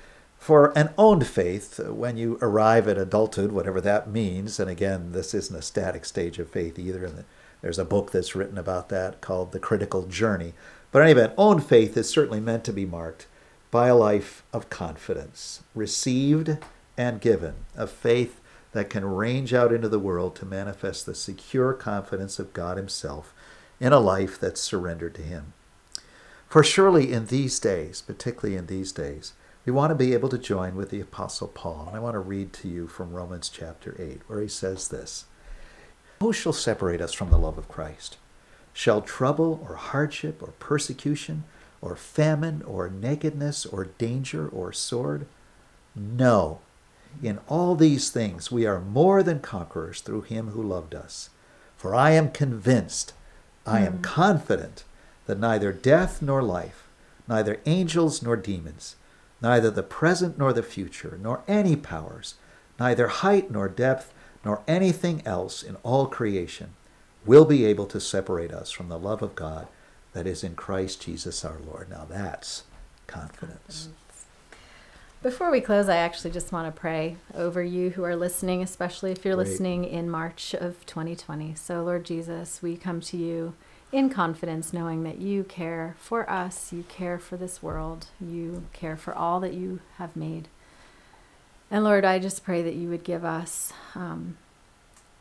For 0.45 0.77
an 0.77 0.93
owned 0.99 1.27
faith, 1.27 1.79
when 1.79 2.19
you 2.19 2.37
arrive 2.43 2.87
at 2.87 2.99
adulthood, 2.99 3.51
whatever 3.51 3.81
that 3.81 4.11
means, 4.11 4.61
and 4.61 4.69
again, 4.69 5.13
this 5.13 5.33
isn't 5.33 5.57
a 5.57 5.63
static 5.63 6.05
stage 6.05 6.39
of 6.39 6.51
faith 6.51 6.79
either, 6.79 7.07
and 7.07 7.25
there's 7.63 7.79
a 7.79 7.85
book 7.87 8.13
that's 8.13 8.35
written 8.35 8.59
about 8.59 8.91
that 8.91 9.23
called 9.23 9.53
The 9.53 9.59
Critical 9.59 10.03
Journey. 10.03 10.53
But 10.93 11.01
anyway, 11.01 11.33
owned 11.39 11.65
faith 11.65 11.97
is 11.97 12.11
certainly 12.11 12.41
meant 12.41 12.63
to 12.65 12.75
be 12.75 12.85
marked 12.85 13.27
by 13.71 13.89
a 13.89 13.97
life 13.97 14.45
of 14.53 14.69
confidence, 14.69 15.63
received 15.75 16.59
and 16.99 17.23
given, 17.23 17.55
a 17.75 17.87
faith 17.87 18.39
that 18.73 18.91
can 18.91 19.07
range 19.07 19.55
out 19.55 19.73
into 19.73 19.89
the 19.89 19.99
world 19.99 20.37
to 20.37 20.45
manifest 20.45 21.07
the 21.07 21.15
secure 21.15 21.73
confidence 21.73 22.39
of 22.39 22.53
God 22.53 22.77
Himself 22.77 23.33
in 23.81 23.95
a 23.95 23.99
life 23.99 24.39
that's 24.39 24.61
surrendered 24.61 25.15
to 25.15 25.23
Him. 25.23 25.55
For 26.51 26.63
surely 26.63 27.15
in 27.15 27.29
these 27.29 27.59
days, 27.59 28.03
particularly 28.03 28.59
in 28.59 28.67
these 28.67 28.93
days, 28.93 29.33
we 29.65 29.73
want 29.73 29.91
to 29.91 29.95
be 29.95 30.13
able 30.13 30.29
to 30.29 30.39
join 30.39 30.77
with 30.77 30.91
the 30.91 31.01
Apostle 31.01 31.49
Paul. 31.49 31.87
And 31.89 31.97
I 31.97 32.01
want 32.01 32.15
to 32.15 32.21
read 32.21 32.53
to 32.55 32.69
you 32.69 32.87
from 32.87 33.13
Romans 33.13 33.49
chapter 33.49 33.97
8, 33.99 34.21
where 34.27 34.43
he 34.43 34.49
says 34.49 34.89
this 34.89 35.25
Who 36.21 36.33
shall 36.33 36.53
separate 36.53 37.01
us 37.01 37.13
from 37.13 37.31
the 37.31 37.39
love 37.39 37.57
of 37.57 37.69
Christ? 37.69 38.19
Shall 38.75 39.01
trouble 39.01 39.65
or 39.67 39.77
hardship 39.77 40.43
or 40.43 40.49
persecution 40.59 41.45
or 41.81 41.97
famine 41.97 42.63
or 42.67 42.91
nakedness 42.91 43.65
or 43.65 43.85
danger 43.85 44.49
or 44.49 44.73
sword? 44.73 45.27
No. 45.95 46.61
In 47.23 47.39
all 47.49 47.77
these 47.77 48.11
things 48.11 48.51
we 48.51 48.67
are 48.67 48.81
more 48.81 49.23
than 49.23 49.39
conquerors 49.39 50.01
through 50.01 50.23
him 50.23 50.49
who 50.49 50.63
loved 50.63 50.95
us. 50.95 51.31
For 51.77 51.95
I 51.95 52.11
am 52.11 52.33
convinced, 52.33 53.13
I 53.65 53.81
am 53.81 53.95
hmm. 53.95 54.03
confident 54.03 54.85
that 55.27 55.39
neither 55.39 55.73
death 55.73 56.21
nor 56.21 56.43
life, 56.43 56.89
neither 57.29 57.61
angels 57.65 58.23
nor 58.23 58.37
demons, 58.37 58.97
neither 59.45 59.71
the 59.71 59.83
present 59.83 60.39
nor 60.39 60.55
the 60.55 60.63
future, 60.63 61.19
nor 61.21 61.45
any 61.47 61.77
powers, 61.77 62.37
neither 62.81 63.09
height 63.09 63.51
nor 63.51 63.69
depth, 63.69 64.11
nor 64.43 64.63
anything 64.67 65.21
else 65.27 65.63
in 65.63 65.77
all 65.83 66.07
creation 66.07 66.71
will 67.27 67.45
be 67.45 67.67
able 67.67 67.85
to 67.85 68.01
separate 68.01 68.53
us 68.53 68.71
from 68.71 68.89
the 68.89 68.99
love 68.99 69.21
of 69.21 69.35
God 69.35 69.69
that 70.15 70.27
is 70.27 70.43
in 70.43 70.55
Christ 70.55 71.03
Jesus 71.03 71.45
our 71.45 71.59
Lord. 71.59 71.91
Now 71.91 72.07
that's 72.09 72.63
confidence. 73.07 73.91
Before 75.23 75.51
we 75.51 75.61
close, 75.61 75.91
I 75.91 75.97
actually 75.97 76.31
just 76.31 76.51
want 76.51 76.75
to 76.75 76.81
pray 76.81 77.19
over 77.35 77.63
you 77.63 77.91
who 77.91 78.05
are 78.05 78.17
listening, 78.17 78.63
especially 78.63 79.13
if 79.13 79.27
you're 79.27 79.37
Great. 79.37 79.49
listening 79.49 79.85
in 79.85 80.09
March 80.09 80.55
of 80.55 80.87
2020. 80.87 81.55
So, 81.55 81.83
Lord 81.83 82.05
Jesus, 82.05 82.63
we 82.63 82.79
come 82.79 83.03
to 83.03 83.19
you 83.19 83.55
in 83.95 84.11
confidence, 84.11 84.73
knowing 84.73 85.05
that 85.05 85.21
you 85.21 85.45
care 85.45 85.95
for 86.01 86.29
us, 86.29 86.73
you 86.73 86.83
care 86.89 87.17
for 87.17 87.37
this 87.37 87.63
world, 87.63 88.07
you 88.21 88.65
care 88.73 88.97
for 88.97 89.15
all 89.15 89.39
that 89.39 89.55
you 89.55 89.79
have 89.99 90.17
made. 90.17 90.49
And 91.71 91.85
Lord, 91.85 92.05
I 92.05 92.19
just 92.19 92.43
pray 92.43 92.61
that 92.63 92.75
you 92.75 92.89
would 92.89 93.05
give 93.05 93.25
us 93.25 93.73
um, 93.95 94.37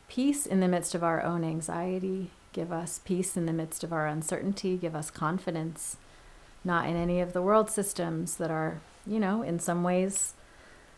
peace 0.08 0.44
in 0.44 0.58
the 0.58 0.66
midst 0.66 0.92
of 0.92 1.04
our 1.04 1.22
own 1.22 1.44
anxiety, 1.44 2.32
give 2.52 2.72
us 2.72 2.98
peace 3.04 3.36
in 3.36 3.46
the 3.46 3.52
midst 3.52 3.84
of 3.84 3.92
our 3.92 4.08
uncertainty, 4.08 4.76
give 4.76 4.96
us 4.96 5.08
confidence, 5.08 5.96
not 6.64 6.88
in 6.88 6.96
any 6.96 7.20
of 7.20 7.32
the 7.32 7.42
world 7.42 7.70
systems 7.70 8.38
that 8.38 8.50
are, 8.50 8.80
you 9.06 9.20
know, 9.20 9.42
in 9.42 9.60
some 9.60 9.84
ways 9.84 10.34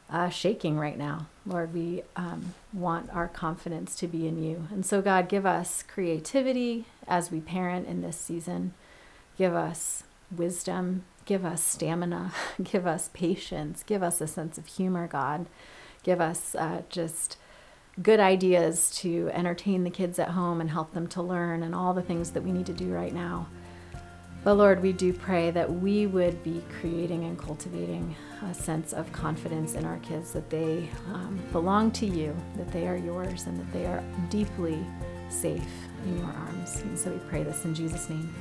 uh, 0.08 0.30
shaking 0.30 0.78
right 0.78 0.96
now. 0.96 1.26
Lord, 1.46 1.72
we 1.72 2.02
um, 2.16 2.54
want 2.72 3.08
our 3.14 3.28
confidence 3.28 3.94
to 3.96 4.08
be 4.08 4.26
in 4.26 4.42
you. 4.42 4.66
And 4.70 4.84
so, 4.84 5.00
God, 5.00 5.28
give 5.28 5.46
us 5.46 5.82
creativity 5.82 6.86
as 7.06 7.30
we 7.30 7.40
parent 7.40 7.86
in 7.86 8.02
this 8.02 8.18
season. 8.18 8.74
Give 9.38 9.54
us 9.54 10.02
wisdom. 10.34 11.04
Give 11.24 11.44
us 11.44 11.62
stamina. 11.62 12.32
give 12.62 12.86
us 12.86 13.10
patience. 13.12 13.84
Give 13.84 14.02
us 14.02 14.20
a 14.20 14.26
sense 14.26 14.58
of 14.58 14.66
humor, 14.66 15.06
God. 15.06 15.46
Give 16.02 16.20
us 16.20 16.54
uh, 16.54 16.82
just 16.88 17.36
good 18.02 18.20
ideas 18.20 18.90
to 18.90 19.30
entertain 19.32 19.84
the 19.84 19.90
kids 19.90 20.18
at 20.18 20.30
home 20.30 20.60
and 20.60 20.70
help 20.70 20.92
them 20.92 21.06
to 21.06 21.22
learn 21.22 21.62
and 21.62 21.74
all 21.74 21.94
the 21.94 22.02
things 22.02 22.32
that 22.32 22.42
we 22.42 22.52
need 22.52 22.66
to 22.66 22.72
do 22.72 22.92
right 22.92 23.14
now. 23.14 23.46
But 24.46 24.58
Lord, 24.58 24.80
we 24.80 24.92
do 24.92 25.12
pray 25.12 25.50
that 25.50 25.68
we 25.68 26.06
would 26.06 26.40
be 26.44 26.62
creating 26.78 27.24
and 27.24 27.36
cultivating 27.36 28.14
a 28.48 28.54
sense 28.54 28.92
of 28.92 29.10
confidence 29.10 29.74
in 29.74 29.84
our 29.84 29.98
kids 29.98 30.30
that 30.34 30.50
they 30.50 30.88
um, 31.12 31.40
belong 31.50 31.90
to 31.90 32.06
you, 32.06 32.32
that 32.54 32.70
they 32.70 32.86
are 32.86 32.96
yours, 32.96 33.48
and 33.48 33.58
that 33.58 33.72
they 33.72 33.86
are 33.86 34.04
deeply 34.30 34.86
safe 35.30 35.66
in 36.04 36.18
your 36.18 36.28
arms. 36.28 36.80
And 36.82 36.96
so 36.96 37.10
we 37.10 37.18
pray 37.28 37.42
this 37.42 37.64
in 37.64 37.74
Jesus' 37.74 38.08
name. 38.08 38.32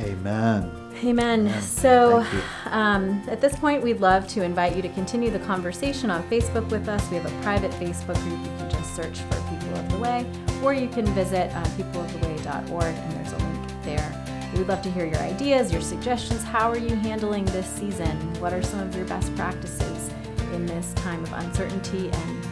Amen. 0.00 0.70
Amen. 1.02 1.46
Amen. 1.46 1.62
So, 1.62 2.22
um, 2.66 3.22
at 3.26 3.40
this 3.40 3.56
point, 3.56 3.82
we'd 3.82 4.00
love 4.00 4.28
to 4.28 4.42
invite 4.42 4.76
you 4.76 4.82
to 4.82 4.90
continue 4.90 5.30
the 5.30 5.38
conversation 5.38 6.10
on 6.10 6.22
Facebook 6.24 6.68
with 6.68 6.86
us. 6.86 7.10
We 7.10 7.16
have 7.16 7.24
a 7.24 7.42
private 7.42 7.70
Facebook 7.70 8.22
group. 8.24 8.38
You 8.40 8.58
can 8.58 8.70
just 8.72 8.94
search 8.94 9.20
for 9.20 9.40
People 9.48 9.78
of 9.78 9.90
the 9.90 9.98
Way, 10.00 10.26
or 10.62 10.74
you 10.74 10.88
can 10.90 11.06
visit 11.14 11.50
uh, 11.56 11.64
peopleoftheway.org, 11.78 12.94
and 12.94 13.12
there's 13.12 13.32
a 13.32 13.38
link 13.38 13.82
there. 13.84 14.19
We 14.60 14.64
would 14.64 14.74
love 14.74 14.82
to 14.82 14.90
hear 14.90 15.06
your 15.06 15.20
ideas, 15.20 15.72
your 15.72 15.80
suggestions. 15.80 16.44
How 16.44 16.68
are 16.68 16.76
you 16.76 16.94
handling 16.94 17.46
this 17.46 17.66
season? 17.66 18.14
What 18.40 18.52
are 18.52 18.62
some 18.62 18.80
of 18.80 18.94
your 18.94 19.06
best 19.06 19.34
practices 19.34 20.10
in 20.52 20.66
this 20.66 20.92
time 20.92 21.22
of 21.22 21.32
uncertainty 21.32 22.10
and 22.10 22.46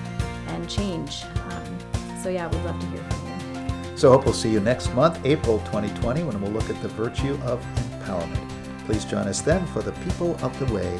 and 0.46 0.70
change? 0.70 1.24
Um, 1.50 1.78
so 2.22 2.30
yeah, 2.30 2.48
we'd 2.48 2.64
love 2.64 2.80
to 2.80 2.86
hear 2.86 3.02
from 3.10 3.90
you. 3.90 3.98
So 3.98 4.10
hope 4.10 4.24
we'll 4.24 4.32
see 4.32 4.48
you 4.48 4.60
next 4.60 4.94
month, 4.94 5.20
April 5.26 5.58
2020, 5.66 6.22
when 6.22 6.40
we'll 6.40 6.50
look 6.50 6.70
at 6.70 6.80
the 6.80 6.88
virtue 6.88 7.38
of 7.42 7.62
empowerment. 7.76 8.48
Please 8.86 9.04
join 9.04 9.28
us 9.28 9.42
then 9.42 9.66
for 9.66 9.82
the 9.82 9.92
People 9.92 10.34
of 10.42 10.58
the 10.58 10.72
Way. 10.72 10.98